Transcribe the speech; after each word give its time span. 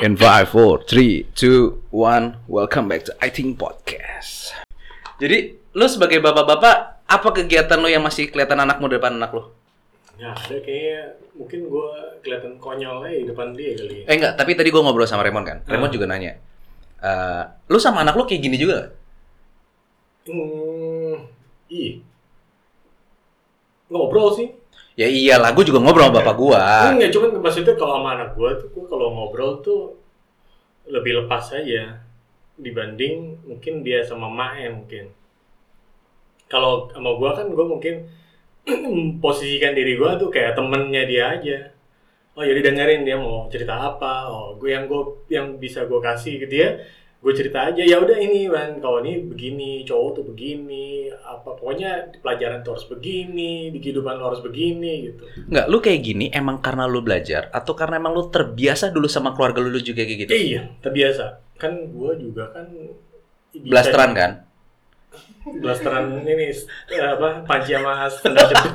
In 0.00 0.16
5, 0.16 0.48
4, 0.48 0.88
3, 0.88 1.28
2, 1.36 1.92
1 1.92 2.48
Welcome 2.48 2.86
back 2.88 3.04
to 3.04 3.12
I 3.20 3.28
Think 3.28 3.60
Podcast 3.60 4.56
Jadi, 5.20 5.52
lu 5.76 5.86
sebagai 5.86 6.24
bapak-bapak 6.24 7.04
Apa 7.04 7.28
kegiatan 7.36 7.76
lu 7.76 7.88
yang 7.92 8.00
masih 8.00 8.32
kelihatan 8.32 8.56
anakmu 8.56 8.88
di 8.88 8.96
depan 8.96 9.20
anak 9.20 9.30
lu? 9.36 9.44
Nah, 10.20 10.36
ada 10.36 10.56
kayaknya 10.60 11.16
mungkin 11.32 11.68
gue 11.68 11.88
kelihatan 12.20 12.52
konyol 12.60 13.00
aja 13.04 13.16
di 13.16 13.24
depan 13.24 13.56
dia 13.56 13.72
kali 13.72 14.04
ya. 14.04 14.04
Eh 14.04 14.14
enggak, 14.20 14.36
tapi 14.36 14.52
tadi 14.52 14.68
gua 14.68 14.84
ngobrol 14.84 15.08
sama 15.08 15.24
Raymond 15.24 15.46
kan 15.48 15.58
Raymond 15.64 15.88
Ah. 15.88 15.94
juga 15.96 16.04
nanya 16.06 16.32
eh, 17.00 17.42
Lu 17.72 17.80
sama 17.80 18.04
anak 18.04 18.20
lu 18.20 18.28
kayak 18.28 18.40
gini 18.44 18.56
juga 18.60 18.84
gak? 18.84 18.90
Hmm, 20.28 21.16
iya. 21.72 21.96
Ngobrol 23.88 24.28
sih. 24.36 24.48
Ya 24.98 25.06
iyalah, 25.06 25.54
gue 25.54 25.64
juga 25.64 25.78
ngobrol 25.78 26.10
sama 26.10 26.18
bapak 26.20 26.34
gua 26.36 26.62
Enggak, 26.92 27.10
cuman 27.14 27.30
maksudnya 27.40 27.74
kalau 27.78 28.02
sama 28.02 28.08
anak 28.18 28.34
gue 28.34 28.50
tuh, 28.58 28.68
gue 28.74 28.84
kalau 28.90 29.06
ngobrol 29.14 29.62
tuh 29.62 29.96
lebih 30.90 31.24
lepas 31.24 31.54
aja 31.54 32.02
dibanding 32.60 33.40
mungkin 33.46 33.80
dia 33.80 34.04
sama 34.04 34.28
maknya 34.28 34.76
mungkin. 34.76 35.04
Kalau 36.50 36.90
sama 36.92 37.16
gue 37.16 37.30
kan 37.32 37.46
gue 37.48 37.66
mungkin 37.66 37.94
posisikan 39.24 39.72
diri 39.72 39.96
gue 39.96 40.10
tuh 40.20 40.28
kayak 40.28 40.58
temennya 40.58 41.02
dia 41.06 41.24
aja. 41.38 41.58
Oh 42.36 42.44
jadi 42.44 42.60
dengerin 42.60 43.06
dia 43.06 43.16
mau 43.16 43.48
cerita 43.48 43.78
apa. 43.78 44.28
Oh 44.28 44.58
gue 44.58 44.68
yang 44.74 44.84
gue 44.90 45.02
yang 45.32 45.56
bisa 45.56 45.86
gue 45.88 46.00
kasih 46.02 46.42
ke 46.42 46.46
dia, 46.50 46.82
gue 47.20 47.32
cerita 47.36 47.68
aja. 47.68 47.82
Ya 47.84 48.00
udah 48.00 48.16
ini 48.16 48.48
man, 48.48 48.80
kalau 48.80 49.04
ini 49.04 49.28
begini, 49.28 49.84
cowok 49.84 50.10
tuh 50.16 50.24
begini, 50.32 51.12
apa 51.12 51.52
pokoknya 51.52 52.16
di 52.16 52.18
pelajaran 52.18 52.64
tuh 52.64 52.80
harus 52.80 52.88
begini, 52.88 53.68
di 53.68 53.78
kehidupan 53.78 54.16
lo 54.16 54.32
harus 54.32 54.40
begini 54.40 55.12
gitu. 55.12 55.22
Enggak, 55.52 55.66
lu 55.68 55.78
kayak 55.84 56.00
gini 56.00 56.26
emang 56.32 56.64
karena 56.64 56.88
lu 56.88 57.04
belajar 57.04 57.52
Atau 57.52 57.76
karena 57.76 58.00
emang 58.00 58.16
lu 58.16 58.32
terbiasa 58.32 58.88
dulu 58.88 59.04
sama 59.04 59.36
keluarga 59.36 59.60
lu, 59.60 59.76
juga 59.84 60.02
kayak 60.02 60.18
gitu? 60.26 60.32
Iya, 60.32 60.62
terbiasa. 60.80 61.44
Kan 61.60 61.92
gue 61.92 62.12
juga 62.16 62.48
kan 62.56 62.66
Blasteran 63.50 64.10
kan? 64.16 64.30
Blasteran 65.60 66.22
ini 66.24 66.54
apa? 66.96 67.42
Panci 67.44 67.74
sama 67.76 68.06
sendal 68.08 68.46
jepit. 68.50 68.74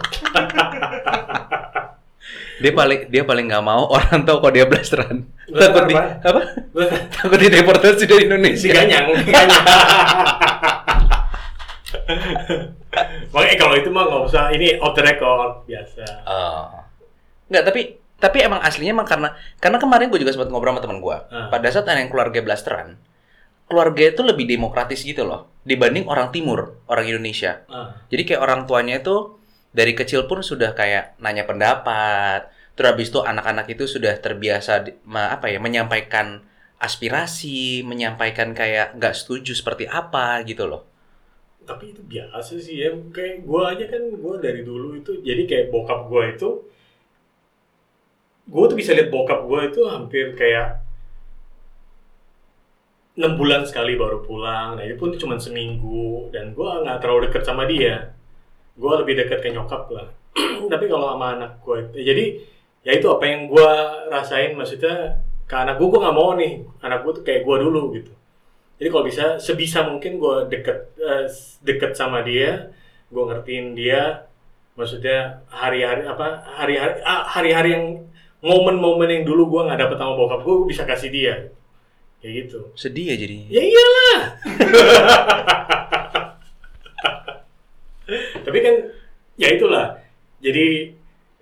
Dia 2.62 2.72
paling 2.72 3.12
dia 3.12 3.24
paling 3.28 3.46
nggak 3.52 3.66
mau 3.66 3.92
orang 3.96 4.24
tahu 4.24 4.40
kalau 4.40 4.54
dia 4.56 4.66
blasteran. 4.68 5.28
Takut 5.52 5.84
di 5.92 5.96
apa? 5.96 6.20
apa? 6.24 6.42
Takut 7.12 7.40
di 7.40 7.48
deportasi 7.52 8.04
dari 8.08 8.24
Indonesia. 8.28 8.72
Diganyang, 8.72 9.06
diganyang. 9.24 9.66
Makanya 13.34 13.56
kalau 13.60 13.76
itu 13.76 13.90
mah 13.92 14.04
nggak 14.08 14.24
usah. 14.32 14.44
Ini 14.56 14.80
off 14.80 14.96
the 14.96 15.04
record 15.04 15.68
biasa. 15.68 16.06
Oh. 16.24 16.80
Nggak, 17.52 17.64
tapi 17.68 17.82
tapi 18.16 18.38
emang 18.42 18.64
aslinya 18.64 18.96
emang 18.96 19.08
karena 19.08 19.36
karena 19.60 19.78
kemarin 19.78 20.08
gue 20.08 20.20
juga 20.24 20.32
sempat 20.32 20.48
ngobrol 20.48 20.72
sama 20.76 20.82
teman 20.82 21.00
gue. 21.04 21.18
Ah. 21.30 21.52
Pada 21.52 21.68
saat 21.68 21.86
ada 21.86 22.00
yang 22.00 22.08
keluarga 22.08 22.40
blasteran, 22.40 22.96
keluarga 23.68 24.16
itu 24.16 24.24
lebih 24.24 24.48
demokratis 24.48 25.04
gitu 25.04 25.28
loh 25.28 25.52
dibanding 25.66 26.08
orang 26.08 26.32
timur, 26.32 26.80
orang 26.88 27.10
Indonesia. 27.10 27.66
Ah, 27.68 28.00
Jadi 28.08 28.24
kayak 28.24 28.42
orang 28.42 28.70
tuanya 28.70 29.02
itu 29.02 29.36
dari 29.76 29.94
kecil 30.00 30.22
pun 30.30 30.40
sudah 30.40 30.72
kayak 30.80 31.20
nanya 31.24 31.44
pendapat. 31.50 32.48
Terus 32.76 32.88
habis 32.92 33.08
itu 33.12 33.20
anak-anak 33.24 33.68
itu 33.76 33.84
sudah 33.88 34.14
terbiasa 34.20 34.72
apa 35.36 35.48
ya 35.54 35.60
menyampaikan 35.64 36.44
aspirasi, 36.80 37.84
menyampaikan 37.88 38.50
kayak 38.56 38.96
nggak 39.00 39.16
setuju 39.20 39.52
seperti 39.56 39.86
apa 39.88 40.26
gitu 40.48 40.66
loh. 40.72 40.84
tapi 41.66 41.92
itu 41.94 42.02
biasa 42.06 42.62
sih 42.62 42.76
ya. 42.84 42.90
Kayak 43.16 43.36
gue 43.50 43.62
aja 43.72 43.86
kan 43.94 44.04
gue 44.24 44.36
dari 44.46 44.62
dulu 44.70 44.88
itu. 45.02 45.12
Jadi 45.28 45.44
kayak 45.50 45.70
bokap 45.74 46.00
gue 46.12 46.24
itu. 46.36 46.50
Gue 48.46 48.64
tuh 48.70 48.78
bisa 48.78 48.94
lihat 48.94 49.10
bokap 49.10 49.40
gue 49.50 49.60
itu 49.74 49.82
hampir 49.90 50.26
kayak 50.38 50.86
enam 53.18 53.34
bulan 53.40 53.62
sekali 53.66 53.96
baru 53.96 54.22
pulang. 54.28 54.76
Nah 54.78 54.84
itu 54.88 54.96
pun 55.00 55.12
cuma 55.16 55.36
seminggu 55.40 56.30
dan 56.34 56.52
gue 56.56 56.70
nggak 56.84 57.00
terlalu 57.02 57.20
deket 57.28 57.44
sama 57.48 57.64
dia. 57.66 58.15
Gue 58.76 58.94
lebih 59.00 59.16
dekat 59.16 59.40
ke 59.40 59.50
nyokap 59.56 59.88
lah. 59.92 60.08
Tapi 60.72 60.86
kalau 60.92 61.16
sama 61.16 61.40
anak 61.40 61.64
gue, 61.64 61.96
jadi 61.96 62.26
ya 62.86 62.92
itu 62.94 63.08
apa 63.10 63.24
yang 63.26 63.50
gue 63.50 63.70
rasain 64.14 64.54
maksudnya 64.54 65.18
ke 65.50 65.56
anak 65.58 65.82
gue 65.82 65.88
gue 65.90 66.00
nggak 66.02 66.18
mau 66.18 66.38
nih 66.38 66.62
anak 66.86 67.02
gue 67.02 67.12
tuh 67.18 67.24
kayak 67.26 67.42
gue 67.46 67.56
dulu 67.62 67.82
gitu. 67.98 68.14
Jadi 68.76 68.88
kalau 68.92 69.04
bisa 69.08 69.40
sebisa 69.40 69.88
mungkin 69.88 70.20
gue 70.20 70.36
deket 70.52 70.78
eh, 71.00 71.26
deket 71.64 71.96
sama 71.96 72.22
dia, 72.22 72.76
gue 73.08 73.24
ngertiin 73.24 73.72
dia, 73.72 74.28
maksudnya 74.76 75.48
hari-hari 75.48 76.04
apa 76.04 76.44
hari-hari 76.60 77.00
ah, 77.08 77.24
hari-hari 77.32 77.70
yang 77.72 77.86
momen-momen 78.44 79.08
yang 79.08 79.24
dulu 79.24 79.48
gue 79.48 79.62
nggak 79.72 79.80
dapet 79.80 79.98
sama 79.98 80.14
bokap 80.20 80.44
gue 80.44 80.56
bisa 80.68 80.84
kasih 80.84 81.10
dia, 81.10 81.36
kayak 82.20 82.34
gitu. 82.46 82.60
Sedih 82.76 83.06
ya 83.08 83.16
jadinya. 83.16 83.48
Ya 83.48 83.62
iyalah. 83.64 84.20
Tapi 88.56 88.64
kan 88.64 88.76
ya 89.36 89.52
itulah. 89.52 90.00
Jadi 90.40 90.96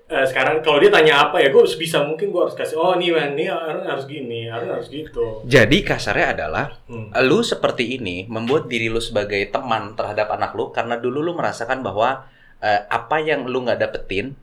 eh, 0.09 0.25
sekarang 0.25 0.66
kalau 0.66 0.81
dia 0.81 0.90
tanya 0.90 1.29
apa 1.29 1.38
ya 1.38 1.53
gue 1.53 1.62
sebisa 1.69 2.01
mungkin 2.01 2.34
gue 2.34 2.41
harus 2.41 2.57
kasih 2.57 2.81
oh 2.81 2.97
nih 2.97 3.13
man 3.13 3.38
nih 3.38 3.53
harus 3.53 3.85
harus 3.85 4.06
gini 4.09 4.50
harus 4.50 4.66
harus 4.66 4.88
gitu. 4.90 5.46
Jadi 5.46 5.85
kasarnya 5.85 6.34
adalah 6.34 6.73
Hmm. 6.90 7.13
lu 7.29 7.46
seperti 7.46 8.02
ini 8.02 8.25
membuat 8.25 8.66
diri 8.66 8.90
lu 8.90 8.97
sebagai 8.97 9.46
teman 9.53 9.94
terhadap 9.94 10.34
anak 10.34 10.57
lu 10.57 10.73
karena 10.73 10.97
dulu 10.97 11.22
lu 11.22 11.38
merasakan 11.38 11.85
bahwa 11.85 12.25
eh, 12.66 12.81
apa 12.90 13.22
yang 13.22 13.46
lu 13.46 13.62
nggak 13.62 13.78
dapetin, 13.78 14.34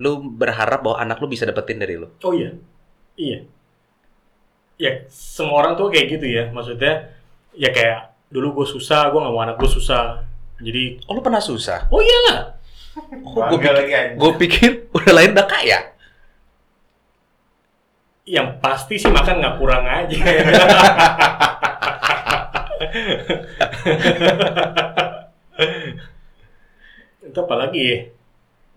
lu 0.00 0.24
berharap 0.24 0.80
bahwa 0.80 0.96
anak 1.04 1.20
lu 1.20 1.28
bisa 1.28 1.44
dapetin 1.44 1.76
dari 1.76 2.00
lu. 2.00 2.08
Oh 2.24 2.32
iya, 2.32 2.56
iya. 3.20 3.44
Ya 4.76 5.04
semua 5.08 5.64
orang 5.64 5.76
tuh 5.76 5.88
kayak 5.88 6.16
gitu 6.16 6.26
ya. 6.28 6.48
Maksudnya 6.52 7.12
ya 7.56 7.72
kayak 7.72 8.12
dulu 8.28 8.62
gue 8.62 8.66
susah, 8.76 9.08
gue 9.08 9.18
nggak 9.18 9.34
mau 9.34 9.42
anak 9.42 9.56
gue 9.56 9.70
susah. 9.70 10.25
Jadi 10.60 11.04
Oh 11.04 11.14
lu 11.16 11.20
pernah 11.20 11.40
susah? 11.40 11.88
oh 11.92 12.00
iyalah. 12.00 12.56
Oh, 12.96 13.44
gue 13.44 13.60
pikir, 13.60 14.16
gua 14.16 14.32
pikir 14.40 14.88
udah 14.96 15.12
lain 15.12 15.36
udah 15.36 15.44
kaya. 15.44 15.92
Yang 18.24 18.56
pasti 18.64 18.96
sih 18.96 19.12
makan 19.12 19.44
nggak 19.44 19.60
kurang 19.60 19.84
aja. 19.84 20.16
Itu 27.20 27.38
apalagi 27.44 27.80
ya? 27.84 28.08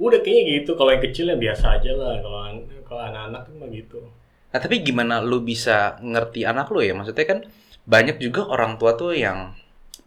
Udah 0.04 0.20
kayaknya 0.20 0.44
gitu. 0.60 0.76
Kalau 0.76 0.92
yang 0.92 1.04
kecil 1.04 1.32
yang 1.32 1.40
biasa 1.40 1.80
aja 1.80 1.92
lah. 1.96 2.20
Kalau 2.20 2.40
kalau 2.84 3.02
anak-anak 3.08 3.42
tuh 3.48 3.56
mah 3.56 3.72
gitu. 3.72 4.04
Nah 4.52 4.60
tapi 4.60 4.84
gimana 4.84 5.24
lu 5.24 5.40
bisa 5.40 5.96
ngerti 6.04 6.44
anak 6.44 6.68
lu 6.76 6.84
ya? 6.84 6.92
Maksudnya 6.92 7.24
kan 7.24 7.40
banyak 7.88 8.20
juga 8.20 8.46
orang 8.52 8.76
tua 8.76 8.94
tuh 9.00 9.16
yang 9.16 9.56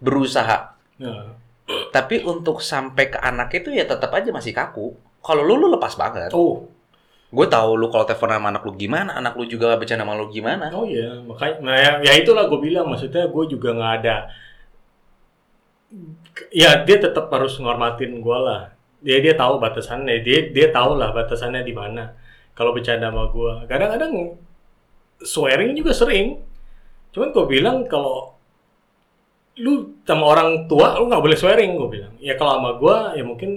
berusaha, 0.03 0.75
Nah, 1.03 1.35
tapi 1.93 2.25
untuk 2.25 2.65
sampai 2.65 3.13
ke 3.13 3.19
anak 3.21 3.53
itu 3.53 3.69
ya 3.69 3.85
tetap 3.85 4.09
aja 4.17 4.33
masih 4.33 4.57
kaku. 4.57 4.97
Kalau 5.21 5.45
lu 5.45 5.61
lu 5.61 5.69
lepas 5.71 5.93
banget. 5.95 6.33
oh, 6.33 6.67
Gue 7.33 7.47
tahu 7.49 7.81
lu 7.81 7.89
kalau 7.89 8.05
telepon 8.05 8.29
sama 8.33 8.49
anak 8.53 8.65
lu 8.65 8.73
gimana, 8.77 9.17
anak 9.17 9.37
lu 9.37 9.45
juga 9.49 9.77
bercanda 9.77 10.05
sama 10.05 10.17
lu 10.17 10.29
gimana. 10.33 10.69
oh 10.73 10.85
iya. 10.89 11.17
Makanya, 11.25 11.57
nah 11.65 11.77
ya, 11.77 11.91
ya 12.05 12.13
itulah 12.21 12.49
gue 12.49 12.61
bilang. 12.61 12.89
Maksudnya 12.89 13.29
gue 13.29 13.45
juga 13.49 13.77
nggak 13.77 13.93
ada. 14.05 14.17
Ya 16.53 16.81
dia 16.85 16.97
tetap 16.97 17.29
harus 17.29 17.61
ngormatin 17.61 18.21
gue 18.25 18.39
lah. 18.41 18.73
Dia 19.05 19.21
dia 19.21 19.37
tahu 19.37 19.61
batasannya. 19.61 20.25
Dia 20.25 20.49
dia 20.49 20.69
tahu 20.73 20.97
lah 20.97 21.13
batasannya 21.13 21.61
di 21.65 21.73
mana. 21.77 22.13
Kalau 22.57 22.73
bercanda 22.77 23.13
sama 23.13 23.29
gue. 23.29 23.53
Kadang-kadang 23.69 24.13
swearing 25.25 25.77
juga 25.77 25.93
sering. 25.93 26.41
Cuman 27.13 27.33
gue 27.33 27.45
bilang 27.49 27.85
kalau 27.85 28.33
lu 29.61 30.01
sama 30.09 30.25
orang 30.33 30.65
tua 30.65 30.97
lu 30.97 31.13
nggak 31.13 31.21
boleh 31.21 31.37
swearing 31.37 31.77
gue 31.77 31.89
bilang. 32.01 32.15
Ya 32.23 32.35
kalau 32.41 32.57
sama 32.57 32.71
gue 32.81 32.97
ya 33.21 33.25
mungkin 33.27 33.51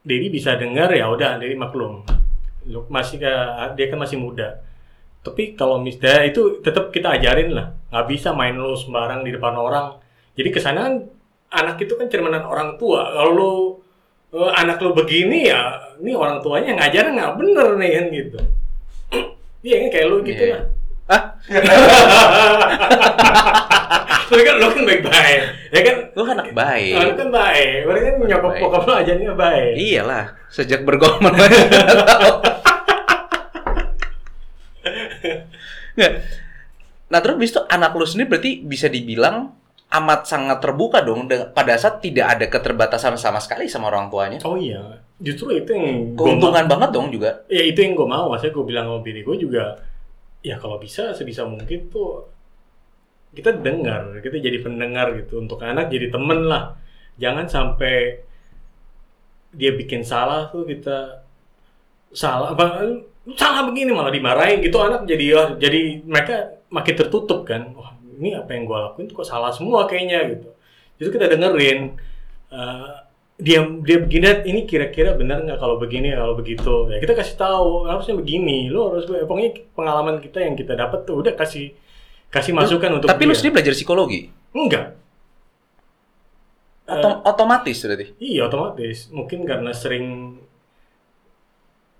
Dedi 0.00 0.32
bisa 0.32 0.54
dengar 0.56 0.88
ya 0.94 1.10
udah 1.10 1.36
Dedi 1.42 1.58
maklum. 1.58 2.06
Lu 2.70 2.86
masih 2.86 3.18
dia 3.18 3.86
kan 3.90 3.98
masih 3.98 4.16
muda. 4.22 4.62
Tapi 5.20 5.52
kalau 5.58 5.76
misalnya 5.82 6.24
itu 6.30 6.62
tetap 6.64 6.94
kita 6.94 7.18
ajarin 7.18 7.52
lah. 7.52 7.74
Nggak 7.90 8.06
bisa 8.08 8.30
main 8.32 8.54
lu 8.56 8.72
sembarang 8.78 9.26
di 9.26 9.34
depan 9.34 9.52
orang. 9.58 9.98
Jadi 10.38 10.48
ke 10.48 10.60
sana 10.62 10.86
kan 10.88 10.94
anak 11.50 11.82
itu 11.82 11.98
kan 11.98 12.06
cerminan 12.06 12.46
orang 12.46 12.78
tua. 12.78 13.10
Kalau 13.10 13.30
lu 13.34 13.52
eh, 14.38 14.52
anak 14.56 14.78
lu 14.80 14.94
begini 14.94 15.50
ya, 15.50 15.74
ini 16.00 16.14
orang 16.14 16.38
tuanya 16.40 16.78
ngajarin 16.78 17.18
nggak 17.18 17.34
bener 17.36 17.68
nih 17.76 17.90
kan 17.98 18.06
gitu. 18.14 18.38
Iya 19.60 19.92
kayak 19.92 20.08
lu 20.08 20.24
gitu 20.24 20.40
Iya. 20.40 20.56
lah. 20.56 20.64
Ah? 21.12 21.22
Tapi 23.90 24.42
kan 24.42 24.54
lu 24.56 24.66
kan 24.70 24.82
baik-baik. 24.86 25.40
Ya 25.70 25.80
kan 25.82 25.96
Lu 26.14 26.22
kan 26.22 26.34
anak 26.38 26.54
baik. 26.54 26.94
Lu 26.94 27.12
kan 27.12 27.28
baik. 27.28 27.74
Berarti 27.82 28.00
kan 28.06 28.14
nyokap 28.22 28.50
Baik. 28.54 28.62
bokap 28.62 28.82
lu 28.86 28.92
ajarnya 28.94 29.32
baik. 29.34 29.72
Iyalah, 29.74 30.24
sejak 30.46 30.80
bergaul 30.82 31.18
sama 31.18 31.30
Nggak. 35.96 36.12
Nah 37.10 37.18
terus 37.18 37.36
bis 37.36 37.50
itu 37.50 37.60
anak 37.66 37.90
lu 37.92 38.06
sendiri 38.06 38.30
berarti 38.30 38.52
bisa 38.62 38.86
dibilang 38.86 39.50
amat 39.90 40.22
sangat 40.22 40.62
terbuka 40.62 41.02
dong 41.02 41.26
pada 41.50 41.74
saat 41.74 41.98
tidak 41.98 42.38
ada 42.38 42.46
keterbatasan 42.46 43.18
sama 43.18 43.42
sekali 43.42 43.66
sama 43.66 43.90
orang 43.90 44.06
tuanya. 44.06 44.38
Oh 44.46 44.54
iya. 44.54 44.78
Justru 45.18 45.50
itu 45.50 45.74
yang 45.74 46.14
Keuntungan 46.14 46.70
banget 46.70 46.94
dong 46.94 47.10
juga. 47.10 47.42
ya 47.50 47.66
itu 47.66 47.82
yang 47.82 47.98
gue 47.98 48.06
mau 48.06 48.30
maksudnya 48.30 48.54
gue 48.54 48.64
bilang 48.64 48.86
sama 48.86 49.00
bini 49.02 49.26
gue 49.26 49.36
juga 49.36 49.74
ya 50.40 50.56
kalau 50.56 50.78
bisa 50.78 51.10
sebisa 51.12 51.42
mungkin 51.44 51.90
tuh 51.90 52.24
kita 53.30 53.54
dengar, 53.54 54.18
kita 54.22 54.42
jadi 54.42 54.58
pendengar 54.58 55.14
gitu. 55.14 55.38
Untuk 55.38 55.62
anak 55.62 55.90
jadi 55.90 56.10
temen 56.10 56.50
lah. 56.50 56.74
Jangan 57.20 57.46
sampai 57.46 58.24
dia 59.50 59.74
bikin 59.74 60.06
salah 60.06 60.46
tuh 60.50 60.62
kita 60.62 61.26
salah 62.10 62.54
apa 62.54 62.86
salah 63.38 63.66
begini 63.70 63.94
malah 63.94 64.10
dimarahin 64.10 64.58
gitu. 64.62 64.82
Anak 64.82 65.06
jadi 65.06 65.24
ya 65.24 65.42
jadi 65.58 66.02
mereka 66.02 66.58
makin 66.70 66.94
tertutup 66.98 67.46
kan. 67.46 67.70
Wah 67.76 67.94
ini 68.20 68.36
apa 68.36 68.52
yang 68.52 68.68
gue 68.68 68.78
lakuin 68.78 69.06
kok 69.10 69.26
salah 69.26 69.54
semua 69.54 69.86
kayaknya 69.86 70.36
gitu. 70.36 70.48
Itu 70.98 71.08
kita 71.14 71.30
dengerin 71.30 71.96
eh, 72.50 72.92
dia 73.40 73.64
dia 73.64 73.98
begini 74.04 74.44
ini 74.44 74.60
kira-kira 74.68 75.16
benar 75.16 75.40
nggak 75.46 75.58
kalau 75.62 75.80
begini 75.80 76.12
kalau 76.12 76.34
begitu? 76.36 76.90
Ya 76.92 76.98
kita 77.00 77.14
kasih 77.16 77.36
tahu 77.40 77.88
harusnya 77.88 78.18
begini 78.18 78.68
lo 78.68 78.92
harus 78.92 79.08
pokoknya 79.08 79.50
pengalaman 79.72 80.20
kita 80.20 80.44
yang 80.44 80.54
kita 80.58 80.76
dapat 80.76 81.08
tuh 81.08 81.24
udah 81.24 81.32
kasih 81.38 81.72
kasih 82.30 82.54
masukan 82.54 82.90
untuk 82.96 83.06
Tapi 83.06 83.22
lu 83.22 83.30
dia. 83.30 83.38
sendiri 83.38 83.54
belajar 83.54 83.74
psikologi. 83.74 84.30
enggak 84.50 84.96
Otom- 86.86 87.22
otomatis 87.22 87.78
berarti. 87.80 88.06
Iya 88.18 88.46
otomatis. 88.46 89.06
Mungkin 89.10 89.46
karena 89.46 89.70
sering 89.70 90.34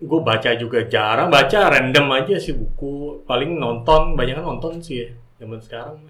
gue 0.01 0.21
baca 0.25 0.51
juga 0.57 0.81
jarang 0.83 1.29
baca 1.29 1.69
random 1.69 2.07
aja 2.11 2.41
sih 2.41 2.57
buku 2.57 3.21
paling 3.23 3.55
nonton 3.55 4.17
banyak 4.17 4.33
kan 4.33 4.49
nonton 4.49 4.81
sih 4.81 5.05
ya 5.05 5.09
zaman 5.37 5.61
sekarang 5.61 6.01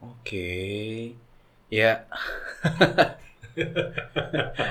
Oke. 0.00 1.12
Ya. 1.68 2.08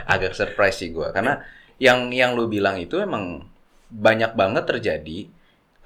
Agak 0.10 0.34
surprise 0.34 0.82
sih 0.82 0.90
gua 0.90 1.14
karena 1.14 1.46
yang 1.78 2.10
yang 2.10 2.34
lu 2.34 2.50
bilang 2.50 2.76
itu 2.76 2.98
emang 2.98 3.46
banyak 3.88 4.34
banget 4.34 4.66
terjadi 4.66 5.30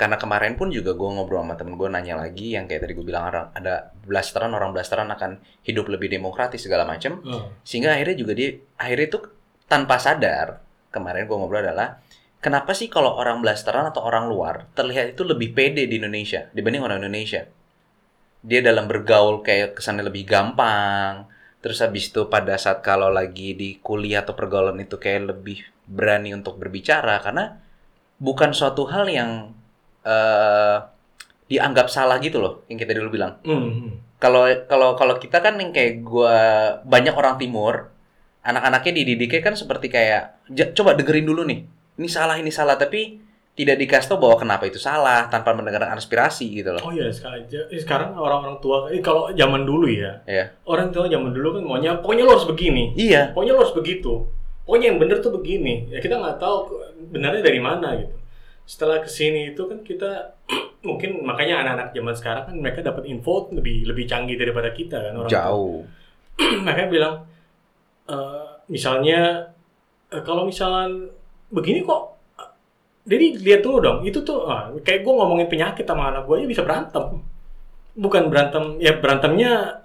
karena 0.03 0.19
kemarin 0.19 0.59
pun 0.59 0.67
juga 0.67 0.91
gua 0.99 1.15
ngobrol 1.15 1.47
sama 1.47 1.55
temen 1.55 1.79
gue 1.79 1.87
nanya 1.87 2.19
lagi 2.19 2.59
yang 2.59 2.67
kayak 2.67 2.83
tadi 2.83 2.91
gue 2.91 3.07
bilang 3.07 3.31
orang 3.31 3.55
ada 3.55 3.95
blasteran 4.03 4.51
orang 4.51 4.75
blasteran 4.75 5.07
akan 5.07 5.39
hidup 5.63 5.87
lebih 5.87 6.11
demokratis 6.11 6.59
segala 6.67 6.83
macam 6.83 7.23
oh. 7.23 7.55
sehingga 7.63 7.95
akhirnya 7.95 8.19
juga 8.19 8.35
dia 8.35 8.51
akhirnya 8.75 9.07
itu 9.07 9.19
tanpa 9.63 10.03
sadar 10.03 10.59
kemarin 10.91 11.23
gua 11.23 11.39
ngobrol 11.39 11.63
adalah 11.63 12.03
kenapa 12.43 12.75
sih 12.75 12.91
kalau 12.91 13.15
orang 13.15 13.39
blasteran 13.39 13.87
atau 13.87 14.03
orang 14.03 14.27
luar 14.27 14.67
terlihat 14.75 15.15
itu 15.15 15.23
lebih 15.23 15.55
pede 15.55 15.87
di 15.87 15.95
Indonesia 15.95 16.51
dibanding 16.51 16.83
orang 16.83 16.99
Indonesia 16.99 17.47
dia 18.43 18.59
dalam 18.59 18.91
bergaul 18.91 19.39
kayak 19.39 19.79
kesannya 19.79 20.03
lebih 20.03 20.27
gampang 20.27 21.31
terus 21.63 21.79
habis 21.79 22.11
itu 22.11 22.27
pada 22.27 22.59
saat 22.59 22.83
kalau 22.83 23.07
lagi 23.07 23.55
di 23.55 23.79
kuliah 23.79 24.27
atau 24.27 24.35
pergaulan 24.35 24.83
itu 24.83 24.99
kayak 24.99 25.31
lebih 25.31 25.63
berani 25.87 26.35
untuk 26.35 26.59
berbicara 26.59 27.23
karena 27.23 27.55
bukan 28.19 28.51
suatu 28.51 28.83
hal 28.91 29.07
yang 29.07 29.62
eh, 30.03 30.77
dianggap 31.45 31.87
salah 31.87 32.17
gitu 32.17 32.39
loh 32.39 32.63
yang 32.65 32.77
kita 32.77 32.93
dulu 32.93 33.09
bilang. 33.11 33.39
Hmm. 33.43 33.99
kalau 34.15 34.47
kalau 34.65 34.95
kalau 34.95 35.15
kita 35.17 35.37
kan 35.37 35.59
yang 35.59 35.69
kayak 35.69 35.99
gua 35.99 36.31
banyak 36.81 37.11
orang 37.11 37.35
timur 37.35 37.91
anak-anaknya 38.39 38.91
dididiknya 38.95 39.41
kan 39.41 39.51
seperti 39.53 39.87
kayak 39.87 40.39
"Ja- 40.47 40.71
coba 40.71 40.95
dengerin 40.95 41.23
dulu 41.23 41.43
nih 41.43 41.67
ini 41.93 42.07
salah 42.07 42.35
ini 42.35 42.49
salah. 42.49 42.73
Tapi 42.73 43.19
tidak 43.53 43.77
dikasih 43.77 44.09
tahu 44.09 44.23
bahwa 44.23 44.37
kenapa 44.39 44.63
itu 44.65 44.81
salah 44.81 45.29
tanpa 45.29 45.53
mendengarkan 45.53 45.93
aspirasi 45.93 46.49
gitu 46.49 46.73
loh. 46.73 46.81
Oh 46.81 46.89
iya 46.89 47.05
sekarang, 47.05 47.45
eh, 47.45 47.77
sekarang 47.77 48.17
orang-orang 48.17 48.57
tua 48.57 48.89
eh, 48.89 48.97
kalau 48.97 49.29
zaman 49.29 49.61
dulu 49.61 49.85
ya 49.85 50.25
Iya. 50.25 50.57
orang 50.65 50.89
tua 50.89 51.05
zaman 51.05 51.29
dulu 51.29 51.59
kan 51.59 51.63
maunya 51.63 51.91
pokoknya 52.01 52.23
lo 52.25 52.33
harus 52.33 52.49
begini. 52.49 52.97
Iya. 52.97 53.29
Pokoknya 53.29 53.53
lo 53.53 53.59
harus 53.61 53.75
begitu. 53.77 54.25
Pokoknya 54.65 54.85
yang 54.89 54.97
bener 54.97 55.21
tuh 55.21 55.35
begini. 55.35 55.85
Ya 55.91 55.99
kita 55.99 56.17
nggak 56.17 56.39
tahu 56.39 56.81
benarnya 57.11 57.43
dari 57.43 57.59
mana? 57.59 57.93
gitu 57.93 58.15
setelah 58.63 59.03
ke 59.03 59.09
sini 59.11 59.51
itu 59.51 59.63
kan 59.67 59.83
kita 59.83 60.39
mungkin 60.87 61.23
makanya 61.23 61.63
anak-anak 61.63 61.87
zaman 61.95 62.15
sekarang 62.15 62.43
kan 62.47 62.55
mereka 62.59 62.79
dapat 62.83 63.03
info 63.07 63.51
lebih 63.51 63.87
lebih 63.87 64.05
canggih 64.07 64.39
daripada 64.39 64.71
kita 64.71 65.11
kan 65.11 65.13
orang 65.19 65.31
jauh. 65.31 65.83
Mereka 66.65 66.91
bilang 66.91 67.23
eh, 68.07 68.47
misalnya 68.71 69.51
eh, 70.11 70.23
kalau 70.23 70.47
misalnya 70.47 71.11
begini 71.53 71.85
kok 71.85 72.13
jadi 73.03 73.35
lihat 73.35 73.61
dulu 73.67 73.77
dong 73.83 73.99
itu 74.07 74.23
tuh 74.23 74.47
ah, 74.47 74.71
kayak 74.79 75.03
gue 75.03 75.13
ngomongin 75.13 75.51
penyakit 75.51 75.83
sama 75.83 76.07
anak 76.11 76.23
gue 76.23 76.39
aja 76.39 76.47
bisa 76.47 76.63
berantem. 76.63 77.19
Bukan 77.93 78.31
berantem 78.31 78.79
ya 78.79 78.95
berantemnya 78.97 79.83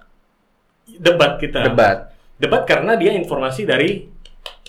debat 0.87 1.35
kita. 1.37 1.67
Debat. 1.67 2.15
Debat 2.39 2.63
karena 2.63 2.95
dia 2.95 3.11
informasi 3.11 3.67
dari 3.67 4.07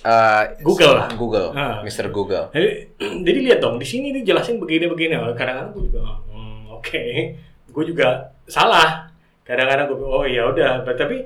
Eh, 0.01 0.45
Google 0.65 0.95
lah. 0.97 1.09
Google 1.13 1.49
Ah. 1.53 1.85
Mr. 1.85 2.09
Google. 2.09 2.49
Jadi, 2.57 2.69
jadi 3.27 3.39
lihat 3.51 3.59
dong 3.61 3.77
di 3.77 3.85
sini 3.85 4.17
dijelasin 4.17 4.57
begini-begini. 4.57 5.13
Oh, 5.21 5.37
kadang-kadang 5.37 5.77
gue 5.77 5.93
juga 5.93 6.01
hmm, 6.33 6.73
oke. 6.73 7.05
Gue 7.69 7.85
juga 7.85 8.33
salah. 8.49 9.13
Kadang-kadang 9.45 9.93
gue 9.93 10.01
oh 10.01 10.25
ya 10.25 10.49
udah. 10.49 10.83
Tapi 10.89 11.21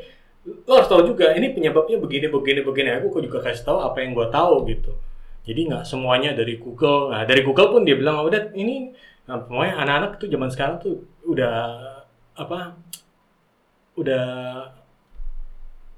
lo 0.44 0.72
harus 0.76 0.90
tahu 0.90 1.06
juga 1.14 1.32
ini 1.32 1.54
penyebabnya 1.54 2.02
begini 2.02 2.26
begini 2.28 2.60
begini. 2.66 2.88
Aku 2.98 3.22
juga 3.22 3.38
kasih 3.40 3.62
tahu 3.62 3.78
apa 3.78 4.02
yang 4.02 4.10
gue 4.12 4.26
tahu 4.28 4.66
gitu. 4.66 4.92
Jadi 5.44 5.60
nggak 5.70 5.84
semuanya 5.86 6.34
dari 6.34 6.58
Google. 6.58 7.14
Nah 7.14 7.22
dari 7.22 7.44
Google 7.46 7.70
pun 7.70 7.84
dia 7.86 7.94
bilang 7.94 8.20
"Oh, 8.20 8.26
udah 8.26 8.50
ini 8.56 8.90
nah, 9.28 9.38
pokoknya 9.38 9.74
anak-anak 9.80 10.10
tuh 10.18 10.28
zaman 10.28 10.50
sekarang 10.50 10.76
tuh 10.82 11.04
udah 11.24 11.56
apa 12.34 12.74
udah 13.94 14.24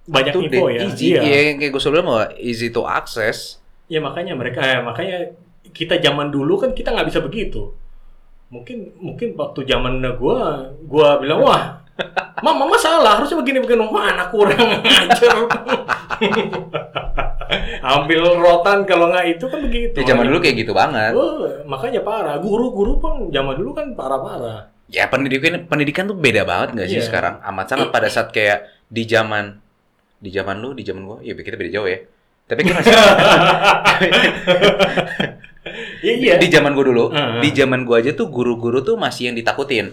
banyak 0.07 0.33
itu 0.33 0.41
info 0.47 0.65
deh, 0.65 0.73
ya 0.73 0.81
easy 0.85 1.07
Iya. 1.11 1.21
ya 1.23 1.39
yang 1.45 1.57
kayak 1.59 1.71
gue 1.71 1.81
selalu 1.81 2.03
bahwa 2.03 2.25
easy 2.39 2.69
to 2.69 2.83
access 2.83 3.59
Ya 3.87 3.99
makanya 3.99 4.35
mereka 4.35 4.59
eh, 4.61 4.81
makanya 4.81 5.31
kita 5.69 5.99
zaman 5.99 6.29
dulu 6.29 6.57
kan 6.57 6.71
kita 6.71 6.91
nggak 6.91 7.07
bisa 7.07 7.21
begitu. 7.21 7.71
Mungkin 8.47 8.95
mungkin 8.97 9.35
waktu 9.35 9.63
zaman 9.63 9.99
gua 10.17 10.59
gua 10.83 11.19
bilang 11.19 11.39
wah 11.41 11.83
Mama, 12.45 12.63
mama 12.63 12.77
salah, 12.77 13.17
harusnya 13.17 13.41
begini-begini. 13.41 13.81
Wah, 13.81 14.13
anak 14.13 14.29
kurang 14.29 14.61
ajar. 14.85 15.49
Ambil 17.81 18.21
rotan 18.37 18.85
kalau 18.85 19.09
nggak 19.09 19.27
itu 19.33 19.45
kan 19.47 19.61
begitu. 19.63 19.97
ya 19.97 20.05
zaman 20.07 20.27
dulu 20.27 20.39
kayak 20.39 20.57
gitu 20.61 20.73
banget 20.73 21.13
Oh, 21.15 21.47
makanya 21.65 22.03
parah. 22.03 22.37
Guru-guru 22.37 22.99
pun 22.99 23.13
zaman 23.31 23.55
dulu 23.55 23.71
kan 23.73 23.95
parah-parah. 23.95 24.69
Ya 24.87 25.07
pendidikan 25.07 25.65
pendidikan 25.65 26.05
tuh 26.05 26.15
beda 26.15 26.45
banget 26.45 26.75
nggak 26.75 26.89
sih 26.89 27.01
Iya. 27.01 27.07
sekarang? 27.07 27.35
Amat 27.43 27.67
sangat 27.67 27.89
pada 27.89 28.07
saat 28.07 28.29
kayak 28.29 28.67
di 28.87 29.03
zaman 29.03 29.59
di 30.17 30.31
zaman 30.31 30.57
lu, 30.59 30.73
di 30.73 30.83
zaman 30.83 31.03
gua, 31.05 31.19
ya 31.21 31.33
kita 31.33 31.55
beda 31.55 31.71
jauh 31.73 31.89
ya. 31.89 31.99
Tapi 32.47 32.61
kan 32.63 32.75
masih 32.79 32.93
Iya, 35.99 36.15
iya. 36.15 36.35
di 36.39 36.47
zaman 36.47 36.79
gua 36.79 36.85
dulu, 36.87 37.05
di 37.43 37.51
zaman 37.51 37.83
gua 37.83 37.99
aja 37.99 38.15
tuh 38.15 38.31
guru-guru 38.31 38.81
tuh 38.81 38.95
masih 38.95 39.31
yang 39.33 39.37
ditakutin. 39.37 39.91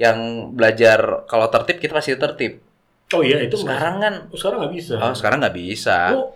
Yang 0.00 0.18
belajar 0.56 1.28
kalau 1.28 1.46
tertib 1.46 1.78
kita 1.78 1.92
masih 1.92 2.16
tertib. 2.16 2.64
Oh 3.12 3.20
iya, 3.20 3.44
itu 3.44 3.60
Sekarang 3.60 4.00
kan 4.00 4.14
Oh, 4.32 4.36
sekarang 4.40 4.64
nggak 4.64 4.72
bisa. 4.72 4.94
oh 4.96 5.12
sekarang 5.12 5.38
nggak 5.44 5.52
bisa. 5.54 5.96
Lu 6.16 6.32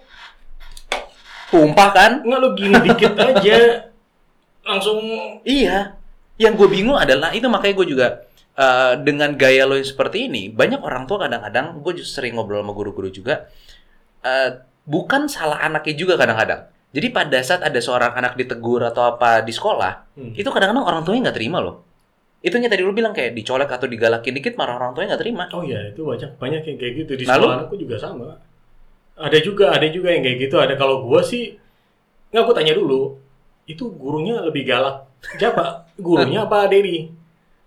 Tumpah 1.46 1.88
kan? 1.94 2.12
nggak 2.20 2.38
lu 2.42 2.48
gini 2.52 2.74
dikit 2.84 3.16
aja 3.16 3.56
langsung 4.68 5.00
Iya. 5.40 5.96
Yang 6.36 6.52
gue 6.60 6.68
bingung 6.68 6.98
adalah 7.00 7.32
itu 7.32 7.48
makanya 7.48 7.80
gue 7.80 7.86
juga 7.88 8.06
eh, 8.56 8.92
dengan 9.00 9.36
gaya 9.36 9.64
lo 9.64 9.76
yang 9.76 9.84
seperti 9.86 10.26
ini, 10.26 10.48
banyak 10.50 10.80
orang 10.80 11.04
tua 11.04 11.24
kadang-kadang 11.24 11.80
gue 11.80 11.92
sering 12.02 12.36
ngobrol 12.36 12.60
sama 12.64 12.72
guru-guru 12.72 13.08
juga. 13.10 13.46
eh, 14.22 14.50
bukan 14.82 15.30
salah 15.30 15.62
anaknya 15.62 15.94
juga 15.94 16.14
kadang-kadang. 16.18 16.66
Jadi 16.90 17.08
pada 17.10 17.38
saat 17.42 17.62
ada 17.62 17.78
seorang 17.78 18.10
anak 18.14 18.34
ditegur 18.34 18.82
atau 18.82 19.06
apa 19.06 19.38
di 19.42 19.52
sekolah, 19.54 19.92
Hmm. 20.18 20.32
itu 20.34 20.48
kadang-kadang 20.48 20.82
orang 20.82 21.02
tuanya 21.06 21.30
nggak 21.30 21.38
terima 21.38 21.58
loh. 21.62 21.86
Itu 22.42 22.56
yang 22.56 22.66
tadi 22.66 22.82
lu 22.82 22.90
bilang 22.90 23.14
kayak 23.14 23.34
dicolek 23.34 23.70
atau 23.70 23.86
digalakin 23.86 24.34
dikit, 24.34 24.54
malah 24.54 24.78
orang 24.78 24.94
tuanya 24.94 25.14
nggak 25.14 25.22
terima. 25.22 25.44
Oh 25.54 25.62
iya, 25.62 25.90
itu 25.90 26.02
banyak 26.02 26.38
banyak 26.38 26.62
yang 26.64 26.76
kayak 26.78 26.94
gitu 27.04 27.12
di 27.14 27.24
Lalu? 27.26 27.38
sekolah 27.38 27.54
anakku 27.58 27.76
juga 27.78 27.96
sama. 27.98 28.26
Ada 29.16 29.38
juga, 29.40 29.66
ada 29.72 29.86
juga 29.88 30.08
yang 30.10 30.22
kayak 30.26 30.38
gitu. 30.48 30.56
Ada 30.58 30.74
kalau 30.74 31.06
gua 31.06 31.20
sih 31.22 31.54
nggak 32.30 32.42
gua 32.42 32.54
tanya 32.54 32.74
dulu. 32.74 33.14
Itu 33.66 33.90
gurunya 33.94 34.42
lebih 34.42 34.62
galak. 34.66 35.06
Siapa? 35.38 35.90
Gurunya 35.98 36.42
apa 36.46 36.66
Dedi? 36.66 37.10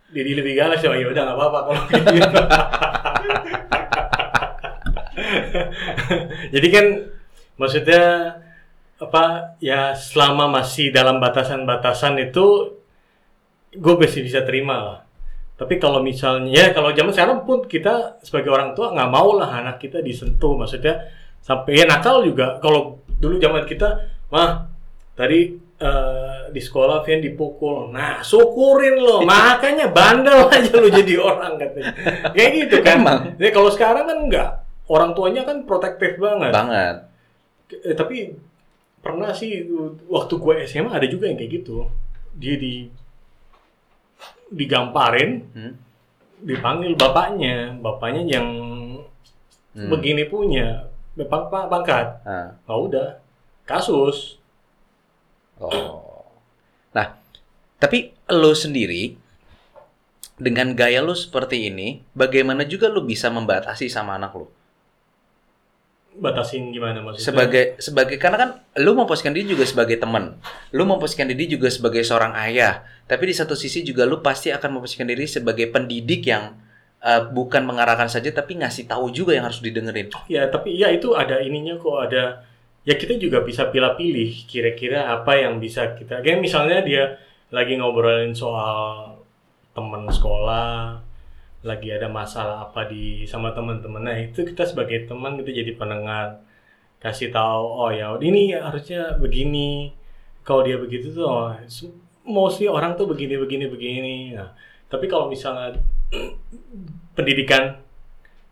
Dedi 0.10 0.34
lebih 0.34 0.58
galak 0.58 0.82
sih. 0.82 0.90
Oh 0.90 0.98
ya 0.98 1.08
udah 1.10 1.22
nggak 1.26 1.38
apa-apa 1.38 1.60
kalau 1.70 1.84
gitu. 2.18 2.40
Jadi 6.54 6.68
kan 6.74 6.86
maksudnya 7.60 8.04
apa 9.00 9.56
ya 9.64 9.96
selama 9.96 10.52
masih 10.52 10.92
dalam 10.92 11.24
batasan-batasan 11.24 12.20
itu 12.20 12.76
gue 13.74 13.94
masih 13.96 14.26
bisa 14.26 14.44
terima 14.44 14.76
lah. 14.82 15.00
Tapi 15.60 15.76
kalau 15.76 16.00
misalnya 16.00 16.52
ya 16.52 16.66
kalau 16.72 16.96
zaman 16.96 17.12
sekarang 17.12 17.44
pun 17.44 17.68
kita 17.68 18.24
sebagai 18.24 18.50
orang 18.50 18.72
tua 18.74 18.96
nggak 18.96 19.12
mau 19.12 19.36
lah 19.36 19.60
anak 19.60 19.78
kita 19.78 20.00
disentuh, 20.00 20.56
maksudnya 20.56 21.04
sampai 21.44 21.84
ya 21.84 21.86
nakal 21.86 22.24
juga. 22.24 22.58
Kalau 22.64 23.04
dulu 23.20 23.36
zaman 23.38 23.68
kita, 23.68 24.08
mah 24.32 24.72
tadi 25.20 25.69
eh, 25.80 26.40
di 26.50 26.60
sekolah 26.60 27.02
Vian 27.02 27.20
dipukul, 27.20 27.90
nah 27.90 28.20
syukurin 28.20 28.98
lo, 28.98 29.24
makanya 29.28 29.88
bandel 29.88 30.46
aja 30.48 30.72
lo 30.74 30.88
jadi 30.88 31.14
orang 31.16 31.56
katanya. 31.56 31.94
Kayak 32.32 32.52
gitu 32.58 32.76
kan. 32.80 32.96
Emang. 33.00 33.20
Ya, 33.36 33.50
kalau 33.50 33.70
sekarang 33.70 34.06
kan 34.06 34.18
enggak, 34.20 34.50
orang 34.86 35.12
tuanya 35.14 35.42
kan 35.44 35.64
protektif 35.64 36.18
banget. 36.18 36.52
Banget. 36.52 36.96
Eh, 37.82 37.94
tapi 37.94 38.34
pernah 39.00 39.32
sih 39.32 39.64
waktu 40.06 40.34
gue 40.36 40.54
SMA 40.66 40.92
ada 40.92 41.08
juga 41.08 41.30
yang 41.30 41.38
kayak 41.38 41.64
gitu. 41.64 41.88
Dia 42.36 42.56
di 42.56 42.90
digamparin, 44.50 45.46
Hmm? 45.54 45.74
dipanggil 46.42 46.96
bapaknya, 46.96 47.78
bapaknya 47.78 48.24
yang 48.26 48.48
Hmm. 49.70 49.88
begini 49.88 50.26
punya 50.26 50.90
pang- 51.30 51.46
pang- 51.48 51.70
pangkat. 51.70 52.26
Ah. 52.26 52.58
Oh 52.66 52.90
udah, 52.90 53.22
kasus. 53.64 54.39
Oh. 55.60 56.26
Nah, 56.96 57.20
tapi 57.78 58.16
lo 58.32 58.56
sendiri 58.56 59.16
dengan 60.40 60.72
gaya 60.72 61.04
lo 61.04 61.12
seperti 61.12 61.68
ini, 61.68 62.00
bagaimana 62.16 62.64
juga 62.64 62.88
lo 62.88 63.04
bisa 63.04 63.28
membatasi 63.28 63.92
sama 63.92 64.16
anak 64.16 64.32
lo? 64.40 64.48
Batasin 66.20 66.72
gimana 66.72 67.04
maksudnya? 67.04 67.28
Sebagai 67.28 67.64
sebagai 67.80 68.18
karena 68.18 68.38
kan 68.40 68.50
lo 68.82 68.96
memposisikan 68.96 69.36
diri 69.36 69.52
juga 69.56 69.68
sebagai 69.68 70.00
teman, 70.00 70.36
lo 70.72 70.84
memposisikan 70.88 71.28
diri 71.28 71.46
juga 71.48 71.68
sebagai 71.70 72.02
seorang 72.02 72.34
ayah, 72.50 72.84
tapi 73.06 73.30
di 73.30 73.36
satu 73.36 73.54
sisi 73.54 73.84
juga 73.86 74.08
lo 74.08 74.24
pasti 74.24 74.50
akan 74.50 74.80
memposisikan 74.80 75.08
diri 75.08 75.28
sebagai 75.30 75.70
pendidik 75.70 76.28
yang 76.28 76.56
eh, 77.04 77.24
bukan 77.30 77.64
mengarahkan 77.64 78.12
saja 78.12 78.32
tapi 78.32 78.60
ngasih 78.60 78.90
tahu 78.90 79.12
juga 79.12 79.36
yang 79.36 79.48
harus 79.48 79.64
didengerin. 79.64 80.12
Ya, 80.28 80.48
tapi 80.48 80.76
ya 80.76 80.92
itu 80.92 81.14
ada 81.16 81.40
ininya 81.40 81.78
kok 81.80 82.10
ada 82.10 82.48
ya 82.88 82.96
kita 82.96 83.20
juga 83.20 83.44
bisa 83.44 83.68
pilih-pilih 83.70 84.48
kira-kira 84.48 85.12
apa 85.12 85.36
yang 85.40 85.60
bisa 85.60 85.94
kita 85.96 86.24
kayak 86.24 86.40
misalnya 86.40 86.84
dia 86.84 87.04
lagi 87.52 87.76
ngobrolin 87.76 88.32
soal 88.32 89.20
teman 89.76 90.08
sekolah 90.08 91.02
lagi 91.66 91.92
ada 91.92 92.08
masalah 92.08 92.72
apa 92.72 92.88
di 92.88 93.28
sama 93.28 93.52
teman-teman 93.52 94.02
nah 94.04 94.16
itu 94.16 94.48
kita 94.48 94.64
sebagai 94.64 95.06
teman 95.06 95.36
kita 95.44 95.52
jadi 95.52 95.72
pendengar 95.76 96.40
kasih 97.04 97.32
tahu 97.32 97.64
oh 97.64 97.92
ya 97.92 98.16
ini 98.24 98.56
harusnya 98.56 99.20
begini 99.20 99.92
kalau 100.44 100.64
dia 100.64 100.80
begitu 100.80 101.12
tuh 101.14 101.28
oh, 101.28 101.52
mostly 102.30 102.70
orang 102.70 102.94
tuh 102.94 103.10
begini 103.10 103.36
begini 103.36 103.66
begini. 103.66 104.16
Nah, 104.38 104.54
tapi 104.86 105.10
kalau 105.10 105.28
misalnya 105.28 105.78
pendidikan 107.18 107.82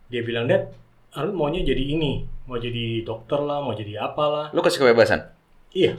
dia 0.08 0.22
bilang 0.24 0.50
dad 0.50 0.72
Arun 1.18 1.34
maunya 1.34 1.66
jadi 1.66 1.82
ini, 1.82 2.22
mau 2.46 2.62
jadi 2.62 3.02
dokter 3.02 3.42
lah, 3.42 3.58
mau 3.66 3.74
jadi 3.74 4.06
apalah. 4.06 4.54
Lo 4.54 4.62
kasih 4.62 4.86
kebebasan. 4.86 5.26
Iya, 5.74 5.98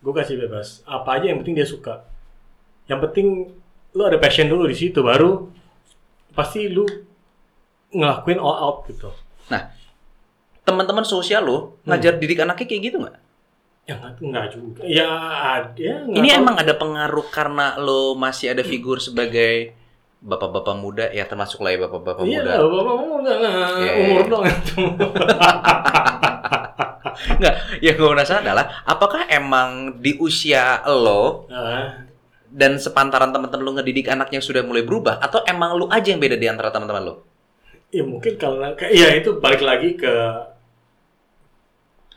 gue 0.00 0.12
kasih 0.14 0.38
bebas. 0.38 0.86
Apa 0.86 1.18
aja 1.18 1.26
yang 1.34 1.42
penting 1.42 1.58
dia 1.58 1.66
suka. 1.66 2.06
Yang 2.86 3.10
penting 3.10 3.26
lu 3.98 4.02
ada 4.06 4.22
passion 4.22 4.46
dulu 4.46 4.70
di 4.70 4.78
situ, 4.78 5.02
baru 5.02 5.50
pasti 6.30 6.70
lu 6.70 6.86
ngelakuin 7.90 8.38
all 8.38 8.58
out 8.62 8.86
gitu. 8.86 9.10
Teman-teman 10.66 11.06
sosial 11.06 11.46
lo 11.46 11.78
ngajar 11.86 12.18
didik 12.18 12.42
anaknya 12.42 12.66
kayak 12.66 12.82
gitu 12.90 12.96
nggak? 12.98 13.16
Ya 13.86 13.94
nggak 14.02 14.46
juga. 14.50 14.82
Ya 14.82 15.06
ada. 15.62 15.90
nggak 16.10 16.18
Ini 16.18 16.28
tahu. 16.34 16.38
emang 16.42 16.56
ada 16.58 16.74
pengaruh 16.74 17.26
karena 17.30 17.78
lo 17.78 18.18
masih 18.18 18.50
ada 18.50 18.66
figur 18.66 18.98
sebagai 18.98 19.78
bapak-bapak 20.26 20.74
muda 20.74 21.06
ya 21.14 21.22
termasuk 21.24 21.62
lah 21.62 21.70
ya 21.70 21.78
bapak-bapak 21.86 22.26
Iya 22.26 22.42
muda. 22.42 22.50
lah, 22.50 22.58
bapak 22.66 22.94
mau 22.98 23.16
nggak 23.22 23.36
nggak, 23.38 23.54
Iya, 23.78 23.92
umur 24.02 24.20
iya. 24.20 24.30
dong 24.30 24.44
itu. 24.44 24.74
Enggak, 27.16 27.54
yang 27.80 27.94
gue 27.96 28.08
penasaran 28.12 28.44
adalah 28.44 28.66
apakah 28.84 29.24
emang 29.30 29.70
di 29.98 30.20
usia 30.20 30.84
lo 30.84 31.48
Nah, 31.48 32.04
dan 32.46 32.76
sepantaran 32.76 33.32
teman-teman 33.32 33.64
lo 33.64 33.72
ngedidik 33.78 34.08
anaknya 34.08 34.40
sudah 34.40 34.60
mulai 34.60 34.84
berubah 34.84 35.16
atau 35.18 35.40
emang 35.44 35.76
lo 35.76 35.86
aja 35.88 36.12
yang 36.12 36.20
beda 36.20 36.36
di 36.36 36.46
antara 36.46 36.68
teman-teman 36.68 37.02
lo? 37.04 37.14
ya 37.86 38.02
mungkin 38.02 38.34
karena 38.34 38.74
ya 38.90 39.14
itu 39.14 39.38
balik 39.38 39.62
lagi 39.62 39.94
ke 39.94 40.10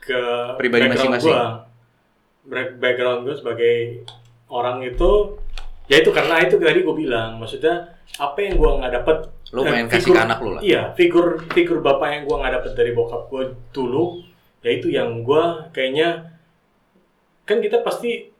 ke 0.02 0.20
Pribadi 0.58 0.90
masing-masing. 0.90 1.30
background 2.76 3.22
gue 3.22 3.36
sebagai 3.38 3.74
orang 4.50 4.82
itu 4.82 5.38
ya 5.86 6.02
itu 6.02 6.10
karena 6.10 6.42
itu 6.42 6.58
tadi 6.58 6.82
gue 6.82 6.96
bilang 6.96 7.38
maksudnya 7.38 7.99
apa 8.18 8.38
yang 8.40 8.54
gue 8.58 8.70
nggak 8.80 8.92
dapet 9.02 9.16
Lo 9.50 9.62
eh, 9.62 9.70
main 9.70 9.86
kasih 9.86 10.10
figur- 10.10 10.16
ke 10.16 10.22
anak 10.24 10.38
lo 10.40 10.50
lah. 10.56 10.62
iya 10.62 10.82
figur 10.94 11.26
figur 11.50 11.78
bapak 11.78 12.08
yang 12.10 12.22
gue 12.26 12.36
nggak 12.38 12.54
dapet 12.60 12.72
dari 12.74 12.92
bokap 12.92 13.22
gue 13.28 13.42
dulu 13.70 14.22
ya 14.60 14.70
itu 14.72 14.88
yang 14.90 15.22
gue 15.22 15.44
kayaknya 15.70 16.32
kan 17.44 17.58
kita 17.58 17.82
pasti 17.82 18.30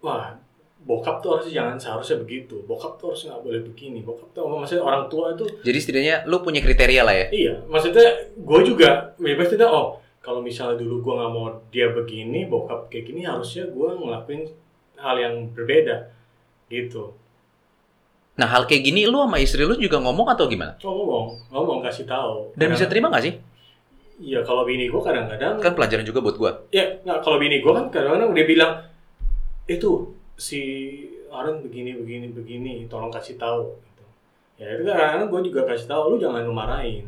wah 0.00 0.36
bokap 0.78 1.20
tuh 1.20 1.36
harusnya 1.36 1.52
jangan 1.58 1.76
seharusnya 1.76 2.22
begitu 2.22 2.62
bokap 2.64 2.96
tuh 2.96 3.12
harus 3.12 3.26
nggak 3.26 3.42
boleh 3.42 3.60
begini 3.66 4.00
bokap 4.00 4.30
tuh 4.30 4.46
maksudnya 4.46 4.84
orang 4.84 5.04
tua 5.10 5.34
itu 5.34 5.44
Jadi 5.60 5.78
setidaknya 5.78 6.16
lo 6.24 6.40
punya 6.40 6.62
kriteria 6.62 7.02
lah 7.02 7.14
ya. 7.14 7.26
Iya, 7.28 7.54
maksudnya 7.66 8.08
gue 8.38 8.60
juga 8.62 9.12
bebas 9.18 9.50
tidak. 9.50 9.68
Oh, 9.68 9.98
kalau 10.22 10.40
misalnya 10.40 10.78
dulu 10.78 11.02
gue 11.02 11.14
nggak 11.18 11.32
mau 11.34 11.46
dia 11.68 11.90
begini, 11.90 12.46
bokap 12.46 12.88
kayak 12.88 13.10
gini, 13.10 13.26
harusnya 13.26 13.66
gue 13.68 13.88
ngelakuin 13.90 14.42
hal 14.96 15.16
yang 15.18 15.34
berbeda, 15.52 16.08
gitu. 16.70 17.12
Nah 18.38 18.46
hal 18.46 18.64
kayak 18.64 18.82
gini 18.84 19.02
lo 19.04 19.26
sama 19.26 19.38
istri 19.38 19.66
lo 19.66 19.74
juga 19.74 19.98
ngomong 19.98 20.30
atau 20.30 20.46
gimana? 20.46 20.78
Oh 20.80 20.94
ngomong, 20.94 21.26
ngomong 21.50 21.78
kasih 21.82 22.06
tahu. 22.06 22.54
Dan 22.54 22.70
bisa 22.70 22.86
Kadang- 22.86 22.90
terima 22.90 23.06
nggak 23.10 23.24
sih? 23.24 23.34
Iya, 24.18 24.42
kalau 24.42 24.62
bini 24.62 24.86
gue 24.86 24.98
kadang-kadang, 24.98 25.58
Kan 25.58 25.74
pelajaran 25.74 26.02
juga 26.02 26.18
buat 26.18 26.34
gue. 26.34 26.50
ya 26.72 26.90
nggak 27.02 27.18
kalau 27.20 27.38
bini 27.38 27.62
gue 27.62 27.70
kan 27.70 27.86
kadang-kadang 27.88 28.34
dia 28.34 28.46
bilang 28.46 28.72
itu 29.64 29.90
si 30.34 30.60
Aaron 31.28 31.60
begini 31.60 31.94
begini 31.94 32.26
begini, 32.30 32.72
tolong 32.86 33.10
kasih 33.10 33.36
tahu. 33.36 33.68
Gitu. 33.78 34.04
Ya 34.58 34.74
itu 34.74 34.82
kadang-kadang 34.82 35.28
gue 35.28 35.40
juga 35.46 35.60
kasih 35.66 35.86
tahu, 35.86 36.02
lu 36.10 36.16
jangan 36.16 36.42
lu 36.42 36.50
marahin. 36.50 37.06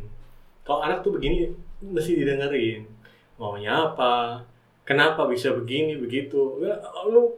Kalau 0.62 0.84
anak 0.84 1.02
tuh 1.02 1.10
begini 1.10 1.50
mesti 1.80 2.14
didengerin. 2.14 2.86
Maunya 3.34 3.90
apa? 3.90 4.44
Kenapa 4.84 5.26
bisa 5.26 5.50
begini 5.50 5.96
begitu? 5.96 6.60
Ya, 6.60 6.78
lu 7.06 7.34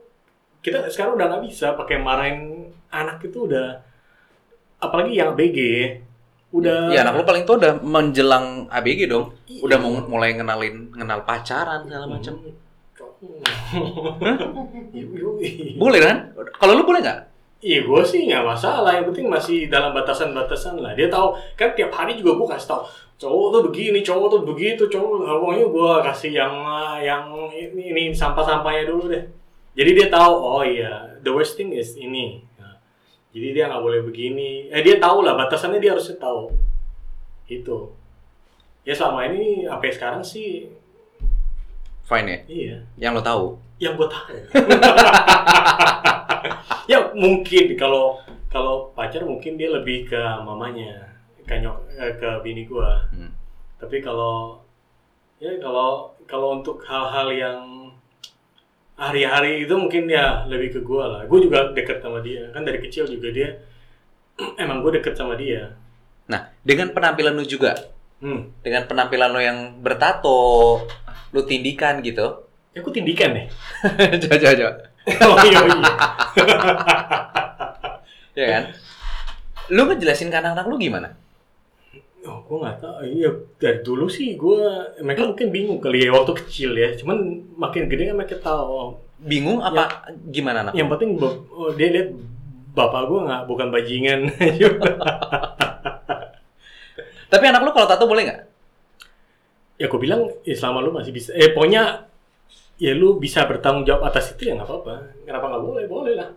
kita 0.61 0.85
sekarang 0.89 1.17
udah 1.17 1.27
nggak 1.31 1.45
bisa 1.47 1.73
pakai 1.73 1.97
marahin 1.97 2.52
anak 2.93 3.25
itu 3.25 3.49
udah 3.49 3.81
apalagi 4.83 5.17
yang 5.19 5.33
ABG 5.33 5.59
udah 6.53 6.93
Iya 6.93 7.09
anak 7.09 7.17
lo 7.17 7.25
paling 7.25 7.45
tua 7.49 7.57
udah 7.57 7.81
menjelang 7.81 8.69
ABG 8.69 9.09
dong. 9.09 9.33
Iya. 9.49 9.65
Udah 9.65 9.77
mau 9.81 9.93
mulai 10.05 10.37
kenalin 10.37 10.93
kenal 10.93 11.25
pacaran 11.25 11.89
segala 11.89 12.05
macam. 12.05 12.37
Yui. 14.93 15.79
Boleh 15.81 16.01
kan? 16.03 16.17
Kalau 16.61 16.77
lu 16.77 16.85
boleh 16.85 17.01
nggak? 17.01 17.21
Iya 17.63 17.87
gue 17.87 18.03
sih 18.03 18.27
nggak 18.27 18.43
masalah, 18.43 18.91
yang 18.99 19.07
penting 19.07 19.31
masih 19.31 19.71
dalam 19.71 19.95
batasan-batasan 19.95 20.83
lah. 20.83 20.99
Dia 20.99 21.07
tahu 21.07 21.39
kan 21.55 21.71
tiap 21.79 21.95
hari 21.95 22.19
juga 22.19 22.35
gue 22.35 22.47
kasih 22.51 22.69
tahu 22.75 22.83
cowok 23.23 23.47
tuh 23.55 23.63
begini, 23.71 24.03
cowok 24.03 24.27
tuh 24.35 24.43
begitu, 24.43 24.83
cowok 24.91 25.23
pokoknya 25.39 25.67
gue 25.71 25.93
kasih 26.11 26.31
yang 26.35 26.55
yang 26.99 27.25
ini, 27.55 27.95
ini 27.95 28.03
sampah-sampahnya 28.11 28.91
dulu 28.91 29.07
deh. 29.15 29.23
Jadi 29.79 29.91
dia 29.95 30.11
tahu 30.11 30.33
oh 30.35 30.67
iya 30.67 31.17
the 31.23 31.31
worst 31.31 31.55
thing 31.55 31.71
is 31.71 31.95
ini. 31.95 32.43
Jadi 33.33 33.49
dia 33.57 33.65
nggak 33.67 33.81
boleh 33.81 34.01
begini. 34.05 34.69
Eh 34.69 34.85
dia 34.85 35.01
tahu 35.01 35.25
lah 35.25 35.33
batasannya 35.35 35.81
dia 35.81 35.97
harusnya 35.97 36.21
tahu. 36.21 36.53
Itu. 37.49 37.97
Ya 38.85 38.93
selama 38.93 39.25
ini 39.29 39.65
sampai 39.65 39.89
sekarang 39.91 40.21
sih 40.21 40.69
Fine 42.03 42.29
ya. 42.29 42.39
iya 42.51 42.77
Yang 42.99 43.13
lo 43.15 43.23
tahu. 43.23 43.45
yang 43.79 43.95
gue 43.95 44.07
tahu. 44.07 44.35
ya 46.91 46.99
mungkin 47.15 47.65
kalau 47.79 48.19
kalau 48.51 48.91
pacar 48.93 49.23
mungkin 49.25 49.57
dia 49.57 49.73
lebih 49.73 50.07
ke 50.07 50.21
mamanya, 50.45 51.09
ke 51.47 51.55
nyok 51.59 51.79
eh, 51.97 52.13
ke 52.21 52.29
bini 52.45 52.69
gua. 52.69 53.01
Hmm. 53.11 53.33
Tapi 53.81 53.99
kalau 53.99 54.61
ya 55.41 55.51
kalau 55.59 56.13
kalau 56.29 56.61
untuk 56.61 56.79
hal-hal 56.85 57.29
yang 57.33 57.59
hari-hari 59.03 59.67
itu 59.67 59.75
mungkin 59.75 60.07
ya 60.07 60.47
lebih 60.47 60.79
ke 60.79 60.81
gua 60.87 61.11
lah. 61.19 61.23
Gue 61.27 61.43
juga 61.43 61.75
deket 61.75 61.99
sama 61.99 62.23
dia. 62.23 62.47
Kan 62.55 62.63
dari 62.63 62.79
kecil 62.79 63.11
juga 63.11 63.35
dia 63.35 63.59
emang 64.63 64.79
gue 64.81 65.03
deket 65.03 65.19
sama 65.19 65.35
dia. 65.35 65.75
Nah, 66.31 66.55
dengan 66.63 66.95
penampilan 66.95 67.35
lu 67.35 67.43
juga, 67.43 67.75
Hmm. 68.23 68.55
dengan 68.63 68.87
penampilan 68.87 69.35
lo 69.35 69.43
yang 69.43 69.59
bertato, 69.83 70.79
lu 71.35 71.43
tindikan 71.43 71.99
gitu. 72.07 72.47
Ya 72.71 72.79
gue 72.79 72.95
tindikan 72.95 73.35
deh. 73.35 73.47
coba, 74.23 74.37
coba, 74.39 74.55
coba. 74.55 74.73
oh 75.27 75.37
iya 75.43 75.61
iya. 75.67 75.93
Ya 78.39 78.47
kan? 78.49 78.63
Lu 79.75 79.85
ngejelasin 79.85 80.33
ke 80.33 80.37
anak-anak 80.39 80.65
lu 80.71 80.79
gimana? 80.81 81.19
Oh, 82.23 82.39
gue 82.47 82.59
nggak 82.63 82.79
tahu. 82.79 82.95
Iya, 83.03 83.31
dari 83.59 83.83
dulu 83.83 84.07
sih 84.07 84.39
gue, 84.39 84.63
mereka 85.03 85.27
mungkin 85.27 85.51
bingung 85.51 85.83
kali 85.83 86.07
ya 86.07 86.15
waktu 86.15 86.39
kecil 86.39 86.71
ya. 86.79 86.95
Cuman 86.95 87.19
makin 87.59 87.91
gede 87.91 88.15
kan 88.15 88.17
mereka 88.19 88.39
tahu. 88.39 88.63
oh, 88.63 88.91
Bingung 89.23 89.63
apa 89.63 90.11
gimana 90.31 90.67
anak? 90.67 90.75
yang 90.75 90.91
penting 90.91 91.15
oh, 91.15 91.71
dia 91.79 91.95
lihat 91.95 92.11
bapak 92.75 93.07
gue 93.07 93.21
nggak 93.27 93.43
bukan 93.47 93.69
bajingan. 93.71 94.21
Tapi 97.33 97.45
anak 97.49 97.65
lu 97.65 97.73
kalau 97.73 97.89
tato 97.89 98.05
boleh 98.07 98.25
nggak? 98.29 98.41
ya 99.81 99.91
gue 99.91 99.99
bilang, 99.99 100.31
ya 100.47 100.55
selama 100.55 100.79
lu 100.79 100.95
masih 100.95 101.11
bisa. 101.11 101.35
Eh, 101.35 101.51
pokoknya 101.51 102.07
ya 102.79 102.95
lu 102.95 103.19
bisa 103.19 103.43
bertanggung 103.51 103.83
jawab 103.83 104.07
atas 104.07 104.31
itu 104.31 104.47
ya 104.47 104.55
nggak 104.55 104.69
apa-apa. 104.71 104.95
Kenapa 105.27 105.51
nggak 105.51 105.63
boleh? 105.67 105.85
Boleh 105.91 106.15
lah. 106.15 106.31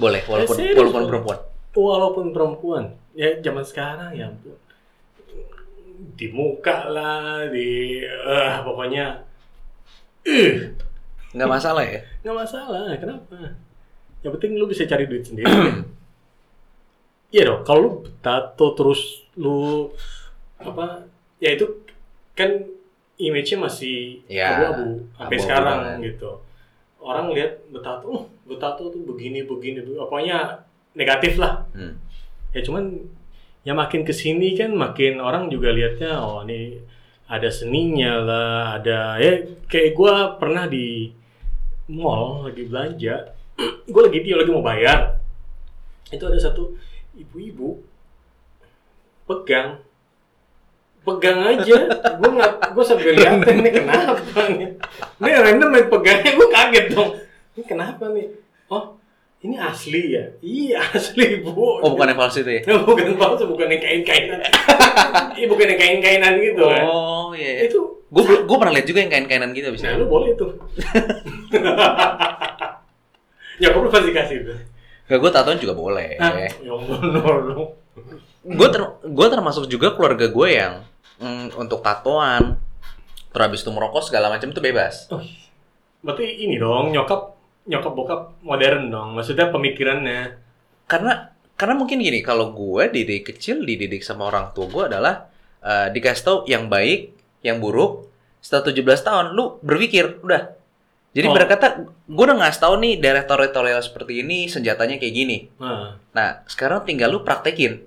Boleh, 0.00 0.24
walaupun 0.24 0.56
Eh, 0.56 0.72
walaupun 0.72 1.02
Bang. 1.04 1.08
perempuan. 1.12 1.38
Walaupun 1.76 2.26
perempuan, 2.32 2.84
ya 3.12 3.36
zaman 3.44 3.64
sekarang 3.66 4.16
ya 4.16 4.32
ampun. 4.32 4.56
Di 5.98 6.30
muka 6.30 6.86
lah, 6.86 7.46
di 7.48 7.98
eh 8.04 8.54
pokoknya, 8.60 9.18
Nggak 11.28 11.50
masalah 11.50 11.84
ya? 11.84 12.00
nggak 12.20 12.36
masalah. 12.36 12.82
Kenapa? 12.96 13.36
Yang 14.20 14.32
penting 14.34 14.52
lu 14.56 14.66
bisa 14.66 14.84
cari 14.84 15.04
duit 15.04 15.24
sendiri. 15.24 15.48
Iya 17.28 17.44
dong, 17.44 17.60
kalau 17.60 17.80
lu 17.82 17.90
tato 18.24 18.72
terus 18.72 19.28
lu 19.36 19.84
apa 20.56 21.04
ya 21.36 21.52
itu 21.52 21.84
kan 22.32 22.48
image-nya 23.20 23.60
masih 23.60 24.24
Ya, 24.24 24.56
abu-abu 24.72 25.04
sampai 25.12 25.28
abu-abu 25.28 25.44
sekarang 25.44 25.76
banget. 25.84 25.98
gitu. 26.08 26.30
Orang 26.96 27.28
lihat 27.36 27.60
betato, 27.68 28.08
oh, 28.08 28.22
betato 28.48 28.88
tuh 28.88 29.04
begini 29.04 29.44
begini, 29.44 29.84
begini. 29.84 30.00
pokoknya 30.00 30.56
negatif 30.96 31.36
lah. 31.36 31.68
Hmm. 31.76 32.00
Ya 32.56 32.64
cuman 32.64 32.96
ya 33.66 33.72
makin 33.74 34.06
ke 34.06 34.14
sini 34.14 34.54
kan 34.54 34.74
makin 34.74 35.18
orang 35.22 35.50
juga 35.50 35.74
lihatnya 35.74 36.18
oh 36.18 36.42
ini 36.46 36.78
ada 37.28 37.52
seninya 37.52 38.12
lah, 38.24 38.80
ada 38.80 39.20
ya 39.20 39.44
kayak 39.68 39.92
gua 39.92 40.40
pernah 40.40 40.64
di 40.64 41.12
mall 41.92 42.48
lagi 42.48 42.64
belanja, 42.64 43.36
gue 43.92 44.02
lagi 44.04 44.18
dia 44.24 44.36
lagi 44.36 44.48
mau 44.52 44.64
bayar, 44.64 45.20
itu 46.08 46.24
ada 46.24 46.40
satu 46.40 46.72
ibu-ibu 47.16 47.80
pegang 49.28 49.80
pegang 51.04 51.40
aja. 51.40 51.76
Gue 52.20 52.30
nggak 52.32 52.52
gue 52.76 52.84
sambil 52.84 53.12
liatin 53.16 53.64
ini 53.64 53.70
kenapa 53.72 54.40
nih? 54.52 54.76
Ini 55.20 55.36
random 55.40 55.68
main 55.72 55.86
pegangnya 55.88 56.30
gue 56.36 56.48
kaget 56.52 56.86
dong. 56.92 57.10
Ini 57.56 57.62
kenapa 57.64 58.04
nih? 58.12 58.28
Oh 58.68 59.00
ini 59.38 59.54
asli 59.54 60.00
ya 60.12 60.24
iya 60.40 60.78
asli 60.92 61.40
bu 61.40 61.52
Oh, 61.78 61.92
bukan 61.92 62.10
yang 62.10 62.18
palsu 62.18 62.42
itu 62.42 62.50
ya? 62.58 62.60
bukan 62.82 63.14
palsu 63.14 63.44
bukan 63.46 63.66
yang 63.68 63.78
kain 63.78 64.00
kainan 64.02 64.38
iya 65.32 65.44
bukan 65.46 65.64
yang 65.68 65.78
kain 65.78 65.98
kainan 66.00 66.32
gitu 66.38 66.60
kan 66.62 66.82
Oh, 66.84 67.32
iya. 67.32 67.64
itu 67.64 67.78
Gue 68.08 68.24
gue 68.24 68.56
pernah 68.56 68.72
lihat 68.72 68.84
juga 68.84 69.04
yang 69.04 69.12
kain-kainan 69.12 69.52
gitu 69.52 69.68
bisa. 69.68 69.84
nah 69.86 70.00
lu 70.00 70.08
boleh 70.08 70.32
tuh 70.32 70.48
nyokap 73.58 73.78
lu 73.78 73.88
pasti 73.88 74.10
kasih 74.12 74.36
tuh 74.44 74.58
Gak, 75.08 75.18
gue 75.18 75.30
tatoan 75.30 75.56
juga 75.56 75.72
boleh. 75.72 76.16
ah 76.16 76.32
ya 76.32 76.48
lu 76.60 77.72
Gue 78.44 78.68
ter 78.68 78.80
gue 79.02 79.26
termasuk 79.28 79.64
juga 79.66 79.92
keluarga 79.92 80.26
gue 80.26 80.48
yang 80.48 80.82
mm, 81.16 81.54
untuk 81.54 81.80
tatoan, 81.80 82.56
terus 83.28 83.42
habis 83.42 83.60
itu 83.60 83.68
merokok 83.68 84.00
segala 84.02 84.28
macam 84.28 84.48
itu 84.48 84.58
bebas. 84.58 85.04
Oh, 85.08 85.20
berarti 86.00 86.24
ini 86.38 86.56
dong 86.56 86.92
nyokap 86.92 87.34
nyokap 87.68 87.92
bokap 87.92 88.20
modern 88.40 88.88
dong. 88.88 89.08
Maksudnya 89.14 89.52
pemikirannya. 89.52 90.34
Karena 90.88 91.30
karena 91.54 91.74
mungkin 91.76 92.00
gini, 92.00 92.24
kalau 92.24 92.54
gue 92.54 92.88
dari 92.88 93.20
kecil 93.20 93.62
dididik 93.62 94.00
sama 94.00 94.26
orang 94.26 94.56
tua 94.56 94.66
gue 94.66 94.84
adalah 94.88 95.28
eh, 95.58 95.90
dikasih 95.92 96.22
tau 96.24 96.36
yang 96.48 96.70
baik, 96.70 97.12
yang 97.42 97.58
buruk. 97.60 98.08
Setelah 98.38 98.70
17 98.70 99.02
tahun, 99.02 99.26
lu 99.34 99.58
berpikir, 99.60 100.22
udah. 100.22 100.54
Jadi 101.10 101.26
Oh. 101.26 101.34
berkata, 101.34 101.66
gue 101.88 102.24
udah 102.24 102.38
ngasih 102.38 102.60
tau 102.62 102.78
nih 102.78 103.02
direktor-direktorial 103.02 103.82
seperti 103.82 104.22
ini, 104.22 104.46
senjatanya 104.46 105.02
kayak 105.02 105.14
gini. 105.14 105.38
Nah, 105.58 105.98
Nah, 106.14 106.46
sekarang 106.46 106.86
tinggal 106.86 107.10
lu 107.10 107.26
praktekin. 107.26 107.82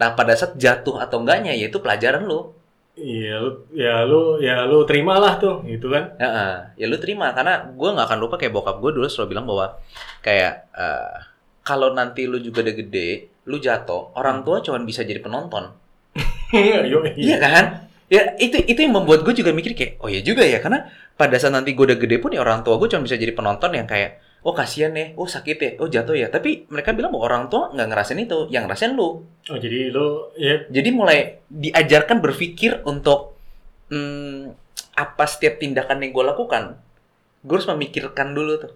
Nah, 0.00 0.16
pada 0.16 0.32
saat 0.32 0.56
jatuh 0.56 0.96
atau 1.02 1.20
enggaknya, 1.20 1.52
yaitu 1.52 1.82
pelajaran 1.84 2.24
lu. 2.24 2.54
Iya 2.98 3.38
lu 3.38 3.50
ya 3.72 4.02
lu 4.04 4.42
ya 4.42 4.66
lu 4.66 4.82
terimalah 4.82 5.38
tuh, 5.38 5.62
gitu 5.64 5.88
kan? 5.88 6.18
Ya, 6.18 6.28
ya 6.74 6.86
lu 6.90 6.98
terima 6.98 7.30
karena 7.32 7.70
gue 7.70 7.88
nggak 7.94 8.06
akan 8.10 8.18
lupa 8.18 8.34
kayak 8.36 8.52
bokap 8.52 8.82
gue 8.82 8.90
dulu 8.98 9.06
selalu 9.06 9.38
bilang 9.38 9.46
bahwa 9.46 9.78
kayak 10.20 10.68
eh, 10.74 11.16
kalau 11.62 11.92
nanti 11.92 12.24
lu 12.24 12.40
juga 12.40 12.64
udah 12.64 12.74
gede, 12.74 13.08
lu 13.44 13.60
jatuh, 13.60 14.16
orang 14.16 14.40
tua 14.40 14.64
cuma 14.64 14.80
bisa 14.80 15.04
jadi 15.04 15.20
penonton. 15.20 15.68
Yo, 16.88 17.04
Iya 17.12 17.36
kan? 17.36 17.64
Ya 18.08 18.32
itu 18.40 18.56
itu 18.64 18.80
yang 18.80 18.96
membuat 18.96 19.20
gue 19.20 19.36
juga 19.36 19.52
mikir 19.52 19.76
kayak 19.76 20.00
oh 20.00 20.08
iya 20.08 20.24
juga 20.24 20.40
ya 20.40 20.64
karena 20.64 20.88
pada 21.12 21.36
saat 21.36 21.52
nanti 21.52 21.76
gue 21.76 21.84
udah 21.84 22.00
gede 22.00 22.16
pun 22.16 22.32
ya 22.32 22.40
orang 22.40 22.64
tua 22.64 22.80
gue 22.80 22.88
cuma 22.88 23.04
bisa 23.04 23.20
jadi 23.20 23.36
penonton 23.36 23.68
yang 23.76 23.84
kayak 23.84 24.16
oh 24.48 24.56
kasihan 24.56 24.96
ya, 24.96 25.12
oh 25.20 25.28
sakit 25.28 25.56
ya, 25.60 25.70
oh 25.76 25.92
jatuh 25.92 26.16
ya. 26.16 26.32
Tapi 26.32 26.64
mereka 26.72 26.96
bilang 26.96 27.12
bahwa 27.12 27.24
orang 27.28 27.44
tua 27.52 27.68
nggak 27.68 27.88
ngerasain 27.92 28.16
itu, 28.16 28.48
yang 28.48 28.64
ngerasain 28.64 28.96
lu. 28.96 29.28
Oh, 29.52 29.58
jadi 29.60 29.92
lu 29.92 30.32
ya 30.40 30.64
Jadi 30.72 30.88
mulai 30.90 31.44
diajarkan 31.52 32.24
berpikir 32.24 32.80
untuk 32.88 33.36
hmm, 33.92 34.56
apa 34.96 35.24
setiap 35.28 35.60
tindakan 35.60 36.00
yang 36.00 36.16
gue 36.16 36.24
lakukan, 36.24 36.80
gue 37.44 37.54
harus 37.54 37.68
memikirkan 37.68 38.32
dulu 38.32 38.56
tuh. 38.58 38.72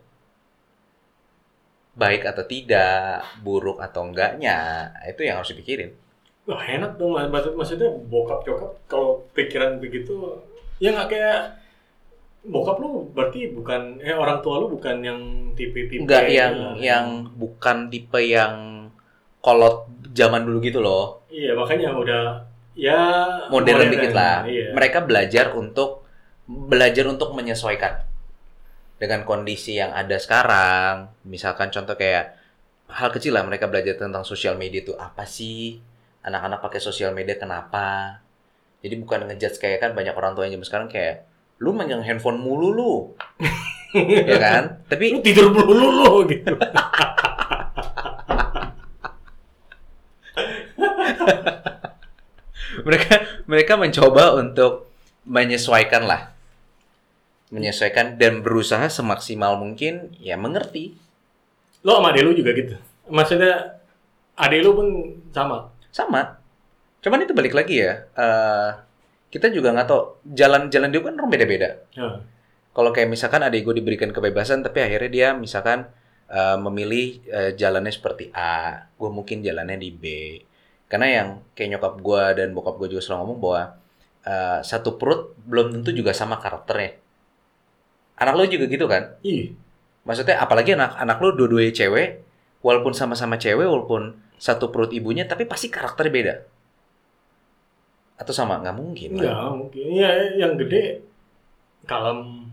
Baik 1.92 2.24
atau 2.24 2.44
tidak, 2.44 3.20
buruk 3.44 3.76
atau 3.76 4.08
enggaknya, 4.08 4.88
itu 5.04 5.24
yang 5.24 5.40
harus 5.40 5.52
dipikirin. 5.52 5.92
wah 6.42 6.58
enak 6.58 6.96
dong. 6.96 7.14
Maksud- 7.14 7.54
Maksudnya 7.54 7.86
bokap 8.10 8.42
nyokap 8.42 8.72
kalau 8.90 9.22
pikiran 9.30 9.78
begitu 9.78 10.10
ya 10.82 10.90
nggak 10.90 11.08
kayak 11.08 11.38
bokap 12.42 12.82
lu 12.82 13.06
berarti 13.14 13.54
bukan 13.54 14.02
eh 14.02 14.10
orang 14.10 14.42
tua 14.42 14.58
lu 14.58 14.74
bukan 14.74 14.98
yang 14.98 15.20
tipe-tipe 15.54 16.02
Enggak 16.02 16.26
yang 16.26 16.74
yang 16.82 17.06
bukan 17.38 17.86
tipe 17.86 18.18
yang 18.18 18.86
kolot 19.38 19.86
zaman 20.10 20.42
dulu 20.42 20.58
gitu 20.62 20.82
loh. 20.82 21.22
Iya, 21.30 21.54
makanya 21.54 21.94
udah 21.94 22.22
ya 22.74 22.98
Modern 23.46 23.90
dikit 23.90 24.14
lah. 24.14 24.42
Iya. 24.46 24.74
Mereka 24.74 25.06
belajar 25.06 25.54
untuk 25.54 26.02
belajar 26.46 27.06
untuk 27.06 27.32
menyesuaikan 27.38 28.02
dengan 28.98 29.22
kondisi 29.22 29.78
yang 29.78 29.94
ada 29.94 30.18
sekarang. 30.18 31.14
Misalkan 31.26 31.70
contoh 31.70 31.94
kayak 31.94 32.38
hal 32.90 33.08
kecil 33.14 33.38
lah 33.38 33.46
mereka 33.46 33.70
belajar 33.70 33.94
tentang 33.94 34.26
sosial 34.26 34.58
media 34.58 34.82
itu 34.82 34.94
apa 34.98 35.26
sih? 35.26 35.78
Anak-anak 36.22 36.62
pakai 36.62 36.78
sosial 36.82 37.14
media 37.14 37.38
kenapa? 37.38 38.18
Jadi 38.82 38.94
bukan 38.98 39.30
ngejudge 39.30 39.62
kayak 39.62 39.78
kan 39.78 39.90
banyak 39.94 40.14
orang 40.14 40.34
tua 40.34 40.46
yang 40.46 40.58
zaman 40.58 40.66
sekarang 40.66 40.88
kayak 40.90 41.31
lu 41.62 41.70
megang 41.70 42.02
handphone 42.02 42.42
mulu 42.42 42.74
lu. 42.74 43.14
ya 44.26 44.38
kan? 44.42 44.82
Tapi 44.90 45.14
lu 45.14 45.22
tidur 45.22 45.54
dulu 45.54 45.86
lu 46.02 46.26
gitu. 46.26 46.58
mereka 52.82 53.22
mereka 53.46 53.78
mencoba 53.78 54.34
untuk 54.42 54.90
menyesuaikan 55.22 56.02
lah 56.02 56.34
menyesuaikan 57.52 58.16
dan 58.16 58.40
berusaha 58.40 58.88
semaksimal 58.88 59.60
mungkin 59.60 60.16
ya 60.18 60.40
mengerti 60.40 60.96
Lo 61.82 61.98
sama 61.98 62.14
adek 62.14 62.22
lu 62.22 62.32
juga 62.32 62.54
gitu. 62.54 62.78
Maksudnya 63.10 63.82
adek 64.38 64.60
lu 64.64 64.70
pun 64.72 64.88
sama. 65.34 65.68
sama 65.92 66.40
cuman 67.02 67.26
itu 67.26 67.34
balik 67.34 67.52
lagi 67.58 67.82
ya 67.82 68.06
eh, 68.14 68.70
kita 69.32 69.48
juga 69.48 69.72
nggak 69.72 69.88
tahu. 69.88 70.02
Jalan-jalan 70.36 70.88
dia 70.92 71.00
kan 71.00 71.16
orang 71.16 71.30
beda-beda. 71.32 71.70
Ya. 71.96 72.20
kalau 72.72 72.88
kayak 72.88 73.12
misalkan 73.12 73.44
adik 73.44 73.68
gue 73.68 73.84
diberikan 73.84 74.08
kebebasan 74.16 74.64
tapi 74.64 74.80
akhirnya 74.80 75.10
dia 75.12 75.28
misalkan 75.36 75.92
eh, 76.32 76.56
memilih 76.56 77.20
eh, 77.28 77.50
jalannya 77.52 77.92
seperti 77.92 78.32
A 78.32 78.88
gue 78.96 79.10
mungkin 79.12 79.40
jalannya 79.40 79.76
di 79.80 79.90
B. 79.92 80.04
Karena 80.88 81.08
yang 81.08 81.28
kayak 81.56 81.76
nyokap 81.76 81.94
gue 82.00 82.22
dan 82.36 82.48
bokap 82.56 82.76
gue 82.80 82.88
juga 82.96 83.02
selalu 83.04 83.20
ngomong 83.24 83.38
bahwa 83.40 83.62
eh, 84.24 84.58
satu 84.64 84.96
perut 85.00 85.36
belum 85.48 85.80
tentu 85.80 85.90
juga 85.96 86.12
sama 86.12 86.36
karakternya. 86.40 86.96
Anak 88.20 88.34
lo 88.36 88.44
juga 88.48 88.64
gitu 88.68 88.86
kan? 88.88 89.16
Ih, 89.24 89.52
maksudnya 90.04 90.40
apalagi 90.40 90.76
anak 90.76 90.98
anak 90.98 91.18
lo 91.22 91.34
dua-duanya 91.36 91.72
cewek 91.72 92.08
walaupun 92.62 92.92
sama-sama 92.94 93.36
cewek 93.38 93.66
walaupun 93.66 94.16
satu 94.38 94.74
perut 94.74 94.90
ibunya 94.90 95.26
tapi 95.26 95.46
pasti 95.46 95.70
karakternya 95.70 96.12
beda 96.12 96.34
atau 98.22 98.30
sama 98.30 98.62
nggak 98.62 98.76
mungkin 98.76 99.10
lah. 99.12 99.20
enggak 99.20 99.50
mungkin. 99.58 99.84
Ya, 99.90 100.10
yang 100.38 100.54
gede 100.54 101.02
kalem. 101.84 102.46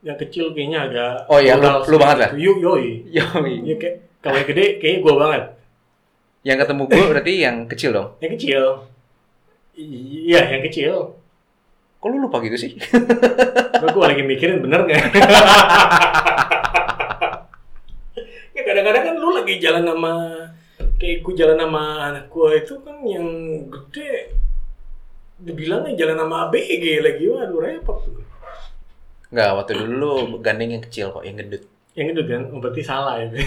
Yang 0.00 0.18
kecil 0.26 0.44
kayaknya 0.50 0.78
agak 0.82 1.12
Oh 1.28 1.38
iya, 1.38 1.54
lu- 1.54 1.84
lu 1.84 1.96
banget 1.96 2.16
lah. 2.18 2.30
Yuk, 2.34 2.58
yoi. 2.58 3.06
Yoi. 3.06 3.54
Ya, 3.62 3.76
kayak, 3.76 3.96
kalau 4.18 4.34
yang 4.34 4.48
gede 4.48 4.64
kayaknya 4.78 5.00
gua 5.00 5.14
banget. 5.20 5.42
yang 6.42 6.58
ketemu 6.58 6.82
gue 6.90 7.04
berarti 7.06 7.32
yang 7.38 7.56
kecil 7.66 7.90
dong 7.92 8.08
Yang 8.18 8.32
kecil. 8.34 8.62
Iya, 9.78 10.42
yang 10.50 10.62
kecil. 10.66 10.94
kok 11.96 12.10
lu 12.10 12.18
lupa 12.18 12.42
gitu 12.42 12.58
sih 12.58 12.74
gua 13.94 14.10
lagi 14.10 14.26
mikirin 14.26 14.58
bener 14.58 14.82
nggak? 14.82 15.02
ya 18.52 18.62
kadang-kadang 18.62 19.02
kan 19.06 19.14
lu 19.16 19.28
lagi 19.32 19.54
jalan 19.58 19.86
sama 19.86 20.12
kayak 20.98 21.22
gua 21.22 21.34
jalan 21.34 21.58
sama 21.58 21.82
anak 22.10 22.24
gua 22.26 22.50
itu 22.54 22.74
kan 22.82 22.96
yang 23.06 23.26
gede 23.70 24.34
dibilangnya 25.42 25.98
jalan 25.98 26.16
sama 26.22 26.36
ABG 26.48 27.02
lagi 27.02 27.24
waduh 27.26 27.58
repot 27.58 27.98
tuh. 28.06 28.22
Nggak, 29.32 29.50
waktu 29.56 29.72
dulu 29.80 29.94
lu 29.96 30.14
gandeng 30.44 30.76
yang 30.76 30.82
kecil 30.84 31.10
kok, 31.10 31.24
yang 31.24 31.40
gendut. 31.40 31.64
Yang 31.96 32.06
itu 32.16 32.22
kan, 32.28 32.42
oh, 32.52 32.60
berarti 32.60 32.82
salah 32.84 33.14
itu. 33.20 33.36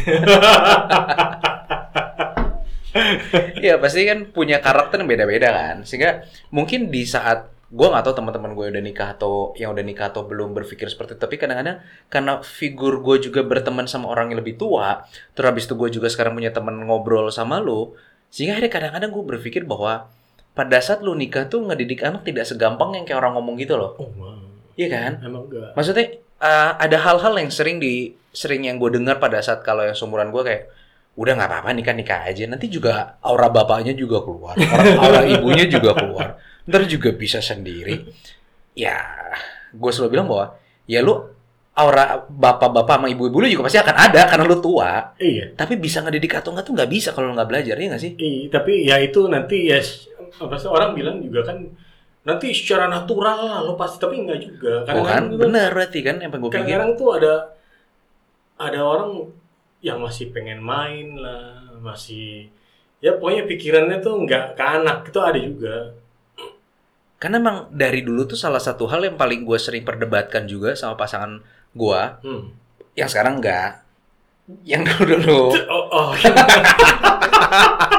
Iya, 3.60 3.76
pasti 3.76 4.08
kan 4.08 4.32
punya 4.32 4.64
karakter 4.64 5.04
yang 5.04 5.10
beda-beda 5.12 5.52
kan. 5.52 5.78
Sehingga 5.84 6.24
mungkin 6.48 6.88
di 6.88 7.04
saat 7.04 7.52
gue 7.68 7.88
nggak 7.92 8.08
tahu 8.08 8.16
teman-teman 8.24 8.56
gue 8.56 8.66
udah 8.72 8.84
nikah 8.84 9.10
atau 9.20 9.52
yang 9.60 9.76
udah 9.76 9.84
nikah 9.84 10.08
atau 10.14 10.24
belum 10.24 10.56
berpikir 10.56 10.88
seperti 10.88 11.20
itu. 11.20 11.22
Tapi 11.28 11.36
kadang-kadang 11.36 11.84
karena 12.08 12.40
figur 12.40 13.04
gue 13.04 13.20
juga 13.20 13.44
berteman 13.44 13.84
sama 13.84 14.08
orang 14.08 14.32
yang 14.32 14.40
lebih 14.40 14.56
tua, 14.56 15.04
terus 15.36 15.48
habis 15.52 15.68
itu 15.68 15.76
gue 15.76 15.90
juga 15.92 16.08
sekarang 16.08 16.40
punya 16.40 16.56
teman 16.56 16.80
ngobrol 16.88 17.28
sama 17.36 17.60
lu, 17.60 18.00
sehingga 18.32 18.56
akhirnya 18.56 18.72
kadang-kadang 18.72 19.12
gue 19.12 19.24
berpikir 19.28 19.68
bahwa 19.68 20.08
pada 20.56 20.80
saat 20.80 21.04
lu 21.04 21.14
nikah 21.14 21.46
tuh 21.46 21.68
ngedidik 21.68 22.02
anak 22.02 22.24
tidak 22.24 22.48
segampang 22.48 22.96
yang 22.96 23.04
kayak 23.04 23.20
orang 23.20 23.36
ngomong 23.36 23.60
gitu 23.60 23.76
loh. 23.76 23.94
oh, 24.00 24.08
wow. 24.16 24.40
Iya 24.76 24.88
kan? 24.90 25.12
Emang 25.20 25.48
enggak. 25.52 25.76
Maksudnya 25.76 26.06
eh, 26.20 26.72
ada 26.80 26.98
hal-hal 26.98 27.34
yang 27.36 27.52
sering 27.52 27.78
di 27.78 28.16
sering 28.32 28.64
yang 28.64 28.76
gue 28.76 28.92
dengar 28.92 29.20
pada 29.20 29.40
saat 29.40 29.64
kalau 29.64 29.84
yang 29.84 29.96
seumuran 29.96 30.32
gue 30.32 30.44
kayak 30.44 30.64
udah 31.16 31.32
nggak 31.32 31.48
apa-apa 31.48 31.72
nikah 31.72 31.96
nikah 31.96 32.20
aja 32.28 32.44
nanti 32.44 32.68
juga 32.68 33.16
aura 33.24 33.48
bapaknya 33.48 33.96
juga 33.96 34.20
keluar 34.20 34.52
aura, 34.60 34.92
aura 35.00 35.22
ibunya 35.24 35.64
juga 35.64 35.96
keluar 35.96 36.36
ntar 36.68 36.84
juga 36.84 37.16
bisa 37.16 37.40
sendiri 37.40 38.04
ya 38.76 39.00
gue 39.72 39.92
selalu 39.96 40.12
bilang 40.12 40.28
bahwa 40.28 40.60
ya 40.84 41.00
lu 41.00 41.16
aura 41.72 42.20
bapak-bapak 42.28 43.00
sama 43.00 43.08
ibu-ibu 43.08 43.40
lu 43.40 43.48
juga 43.48 43.72
pasti 43.72 43.80
akan 43.80 43.96
ada 43.96 44.28
karena 44.28 44.44
lu 44.44 44.60
tua 44.60 45.16
Iya. 45.16 45.56
tapi 45.56 45.80
bisa 45.80 46.04
ngedidik 46.04 46.36
atau 46.36 46.52
enggak 46.52 46.68
tuh 46.68 46.74
nggak 46.76 46.92
bisa 46.92 47.10
kalau 47.16 47.32
lu 47.32 47.40
nggak 47.40 47.48
belajar 47.48 47.76
ya 47.80 47.86
nggak 47.96 48.04
sih 48.04 48.12
Iya, 48.20 48.40
tapi 48.52 48.74
ya 48.84 48.96
itu 49.00 49.32
nanti 49.32 49.72
ya 49.72 49.80
sih 50.38 50.70
orang 50.70 50.92
bilang 50.94 51.18
juga 51.24 51.48
kan 51.48 51.58
nanti 52.26 52.50
secara 52.52 52.90
natural 52.90 53.38
lah 53.38 53.60
lo 53.62 53.78
pasti 53.78 54.02
tapi 54.02 54.18
enggak 54.26 54.42
juga. 54.42 54.82
oh 54.90 55.06
kan 55.06 55.30
bener 55.30 55.70
berarti 55.72 56.00
kan 56.02 56.18
yang 56.18 56.34
gue 56.34 56.42
pikir 56.42 56.58
kadang-kadang 56.58 56.92
tuh 56.98 57.10
ada 57.22 57.34
ada 58.58 58.80
orang 58.82 59.12
yang 59.86 60.02
masih 60.02 60.34
pengen 60.34 60.58
main 60.64 61.14
lah, 61.20 61.62
masih 61.78 62.50
ya 62.98 63.14
pokoknya 63.14 63.46
pikirannya 63.46 63.98
tuh 64.02 64.26
nggak 64.26 64.58
ke 64.58 64.64
anak 64.66 64.98
itu 65.14 65.20
ada 65.22 65.38
juga. 65.38 65.76
karena 67.22 67.38
emang 67.38 67.58
dari 67.70 68.02
dulu 68.02 68.26
tuh 68.26 68.36
salah 68.36 68.60
satu 68.60 68.90
hal 68.90 69.06
yang 69.06 69.16
paling 69.16 69.46
gue 69.46 69.58
sering 69.62 69.86
perdebatkan 69.86 70.50
juga 70.50 70.74
sama 70.74 70.98
pasangan 70.98 71.40
gue 71.78 72.02
Hmm. 72.26 72.50
yang 72.98 73.06
sekarang 73.08 73.38
enggak 73.40 73.86
yang 74.66 74.82
dulu 74.82 75.14
dulu 75.22 75.42
Oh, 75.74 75.86
oh. 75.94 76.10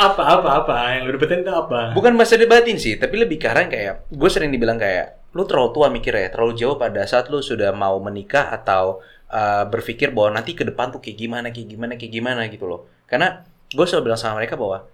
apa 0.00 0.22
apa 0.24 0.48
apa 0.64 0.74
yang 0.96 1.04
lu 1.04 1.12
dapetin 1.20 1.44
itu 1.44 1.52
apa? 1.52 1.92
bukan 1.92 2.16
masa 2.16 2.40
debatin 2.40 2.80
sih 2.80 2.96
tapi 2.96 3.20
lebih 3.20 3.36
ke 3.36 3.46
arah 3.48 3.68
yang 3.68 3.72
kayak 3.72 3.94
gue 4.08 4.30
sering 4.32 4.48
dibilang 4.48 4.80
kayak 4.80 5.20
lu 5.36 5.44
terlalu 5.44 5.70
tua 5.76 5.92
mikir 5.92 6.16
ya 6.16 6.32
terlalu 6.32 6.56
jauh 6.56 6.80
pada 6.80 7.04
saat 7.04 7.28
lu 7.28 7.44
sudah 7.44 7.70
mau 7.76 8.00
menikah 8.00 8.50
atau 8.50 9.04
uh, 9.30 9.64
berpikir 9.68 10.10
bahwa 10.16 10.40
nanti 10.40 10.56
ke 10.56 10.64
depan 10.64 10.90
tuh 10.90 10.98
kayak 11.04 11.18
gimana 11.20 11.46
kayak 11.52 11.68
gimana 11.76 11.92
kayak 12.00 12.12
gimana 12.12 12.40
gitu 12.48 12.64
loh 12.66 12.88
karena 13.06 13.44
gue 13.70 13.84
selalu 13.86 14.10
bilang 14.10 14.20
sama 14.20 14.40
mereka 14.40 14.56
bahwa 14.56 14.88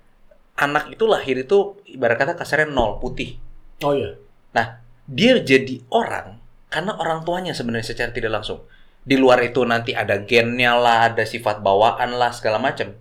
anak 0.58 0.92
itu 0.92 1.04
lahir 1.06 1.36
itu 1.40 1.78
ibarat 1.88 2.16
kata 2.18 2.34
kasarnya 2.34 2.68
nol 2.68 2.98
putih 2.98 3.38
Oh 3.84 3.92
iya. 3.92 4.16
dia 5.04 5.36
jadi 5.38 5.84
orang 5.92 6.45
karena 6.76 6.92
orang 7.00 7.24
tuanya 7.24 7.56
sebenarnya 7.56 7.96
secara 7.96 8.12
tidak 8.12 8.36
langsung. 8.36 8.68
Di 9.00 9.16
luar 9.16 9.40
itu 9.40 9.64
nanti 9.64 9.96
ada 9.96 10.20
gennya 10.20 10.76
lah, 10.76 11.08
ada 11.08 11.24
sifat 11.24 11.64
bawaan 11.64 12.20
lah 12.20 12.36
segala 12.36 12.60
macam. 12.60 12.92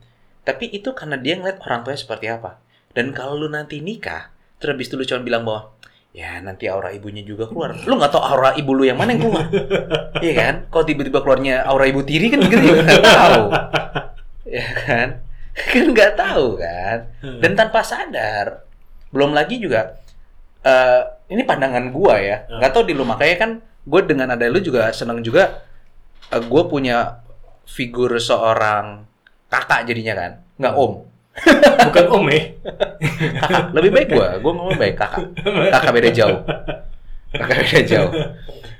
Tapi 0.47 0.71
itu 0.71 0.95
karena 0.95 1.19
dia 1.19 1.35
ngeliat 1.35 1.59
orang 1.59 1.83
tuanya 1.83 1.99
seperti 1.99 2.31
apa. 2.31 2.63
Dan 2.95 3.11
kalau 3.11 3.35
lu 3.35 3.51
nanti 3.51 3.83
nikah, 3.83 4.31
terus 4.63 4.79
habis 4.79 4.87
itu 4.87 4.95
lu 4.95 5.03
cuma 5.03 5.19
bilang 5.27 5.43
bahwa 5.43 5.75
ya 6.15 6.39
nanti 6.39 6.71
aura 6.71 6.95
ibunya 6.95 7.19
juga 7.27 7.51
keluar. 7.51 7.75
Lu 7.83 7.99
nggak 7.99 8.15
tahu 8.15 8.23
aura 8.23 8.55
ibu 8.55 8.71
lu 8.71 8.87
yang 8.87 8.95
mana 8.95 9.11
yang 9.11 9.27
keluar. 9.27 9.43
Iya 10.23 10.33
kan? 10.39 10.55
Kalau 10.71 10.85
tiba-tiba 10.87 11.19
keluarnya 11.19 11.67
aura 11.67 11.91
ibu 11.91 11.99
tiri 12.07 12.31
kan 12.31 12.39
nggak 12.39 13.03
tahu. 13.03 13.43
Ya 14.47 14.67
kan? 14.87 15.09
Kan 15.71 15.95
nggak 15.95 16.19
tahu 16.19 16.59
kan? 16.59 17.15
dan 17.23 17.55
tanpa 17.55 17.79
sadar 17.79 18.67
belum 19.15 19.31
lagi 19.31 19.55
juga 19.55 19.95
eh 20.67 21.14
ini 21.29 21.41
pandangan 21.41 21.89
gua 21.89 22.21
ya. 22.21 22.45
Ah. 22.49 22.61
nggak 22.61 22.71
tahu 22.71 22.83
di 22.85 22.93
lu. 22.93 23.03
Makanya 23.05 23.35
kan 23.37 23.51
gue 23.85 24.01
dengan 24.05 24.33
ada 24.33 24.45
lu 24.49 24.57
juga 24.61 24.89
seneng 24.89 25.21
juga 25.21 25.61
eh, 26.33 26.41
gue 26.41 26.63
punya 26.65 27.21
figur 27.65 28.13
seorang 28.17 29.05
kakak 29.49 29.89
jadinya 29.89 30.13
kan. 30.13 30.31
Nggak 30.61 30.75
om. 30.77 30.93
Bukan 31.89 32.05
om 32.13 32.25
eh. 32.29 32.43
kakak. 33.41 33.65
Lebih 33.73 33.91
baik 33.93 34.07
gua. 34.13 34.27
Gua 34.41 34.51
ngomong 34.53 34.77
baik 34.77 34.95
kakak. 34.97 35.25
Kakak 35.73 35.91
beda 35.93 36.09
jauh. 36.13 36.39
Kakak 37.33 37.57
beda 37.65 37.81
jauh. 37.85 38.11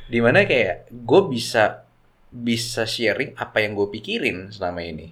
Di 0.06 0.20
mana 0.22 0.46
kayak 0.46 0.94
gue 0.94 1.22
bisa 1.34 1.82
bisa 2.30 2.84
sharing 2.86 3.34
apa 3.40 3.64
yang 3.64 3.74
gue 3.74 3.90
pikirin 3.90 4.54
selama 4.54 4.86
ini. 4.86 5.10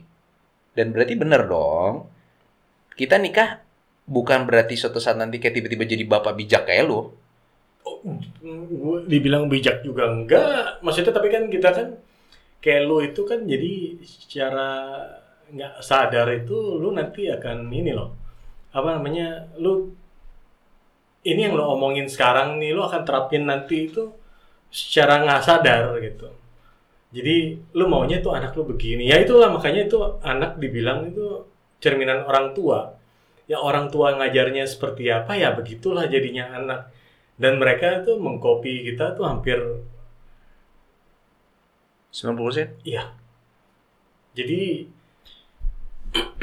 Dan 0.73 0.93
berarti 0.93 1.17
bener 1.17 1.49
dong. 1.49 2.05
Kita 2.93 3.17
nikah 3.17 3.63
bukan 4.05 4.45
berarti 4.45 4.75
suatu 4.77 5.01
saat 5.01 5.17
nanti 5.17 5.39
kayak 5.39 5.55
tiba-tiba 5.57 5.87
jadi 5.87 6.03
bapak 6.05 6.35
bijak 6.35 6.67
kayak 6.67 6.85
lu 6.85 7.15
dibilang 9.07 9.47
bijak 9.47 9.83
juga 9.83 10.11
enggak. 10.11 10.83
Maksudnya 10.83 11.13
tapi 11.15 11.27
kan 11.31 11.47
kita 11.47 11.69
kan 11.71 11.87
kayak 12.63 12.81
lu 12.87 13.03
itu 13.03 13.21
kan 13.27 13.43
jadi 13.43 13.99
secara 14.03 14.69
nggak 15.53 15.73
sadar 15.83 16.27
itu 16.33 16.79
lu 16.79 16.95
nanti 16.95 17.27
akan 17.27 17.67
ini 17.69 17.91
loh. 17.91 18.15
Apa 18.73 18.99
namanya? 18.99 19.47
Lu 19.59 19.91
ini 21.23 21.39
yang 21.47 21.55
lo 21.55 21.75
omongin 21.75 22.11
sekarang 22.11 22.59
nih 22.59 22.75
lu 22.75 22.83
akan 22.83 23.01
terapin 23.07 23.47
nanti 23.47 23.87
itu 23.87 24.11
secara 24.67 25.23
nggak 25.23 25.43
sadar 25.43 25.95
gitu. 26.03 26.27
Jadi 27.13 27.35
lu 27.77 27.85
maunya 27.85 28.19
tuh 28.19 28.33
anak 28.33 28.57
lu 28.57 28.65
begini. 28.65 29.05
Ya 29.07 29.21
itulah 29.21 29.53
makanya 29.53 29.85
itu 29.85 29.97
anak 30.25 30.57
dibilang 30.57 31.13
itu 31.13 31.45
cerminan 31.77 32.25
orang 32.25 32.57
tua. 32.57 32.97
Ya 33.45 33.59
orang 33.61 33.91
tua 33.93 34.17
ngajarnya 34.17 34.65
seperti 34.65 35.11
apa 35.13 35.35
ya 35.37 35.53
begitulah 35.53 36.07
jadinya 36.09 36.57
anak 36.57 36.89
dan 37.35 37.57
mereka 37.57 38.01
tuh 38.01 38.17
mengcopy 38.17 38.87
kita 38.87 39.13
tuh 39.13 39.25
hampir 39.25 39.57
90%? 42.13 42.85
iya 42.85 43.13
jadi 44.33 44.87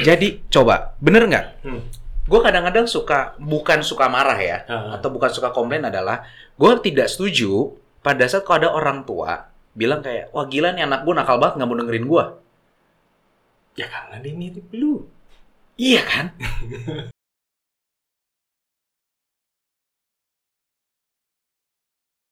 Jadi 0.00 0.42
coba, 0.50 0.94
bener 0.98 1.30
nggak? 1.30 1.46
hmm, 1.62 1.80
Gue 2.26 2.40
kadang-kadang 2.42 2.86
suka, 2.86 3.34
bukan 3.38 3.82
suka 3.82 4.06
marah 4.06 4.38
ya, 4.38 4.62
ah, 4.66 4.94
atau 4.98 5.10
bukan 5.10 5.30
suka 5.30 5.50
komplain 5.50 5.82
adalah 5.82 6.26
gue 6.54 6.72
tidak 6.82 7.06
setuju 7.06 7.74
pada 8.00 8.26
saat 8.26 8.42
kalau 8.46 8.58
ada 8.62 8.70
orang 8.70 9.02
tua 9.02 9.50
bilang 9.70 10.02
kayak, 10.02 10.30
wah 10.34 10.46
gila 10.46 10.74
nih 10.74 10.86
anak 10.86 11.06
gue 11.06 11.14
nakal 11.14 11.38
banget 11.38 11.54
nggak 11.58 11.68
mau 11.68 11.78
dengerin 11.78 12.06
gue. 12.06 12.24
ya 13.78 13.86
karena 13.86 14.16
dia 14.18 14.34
mirip 14.34 14.66
lu 14.74 15.06
Iya 15.78 16.02
kan? 16.04 16.26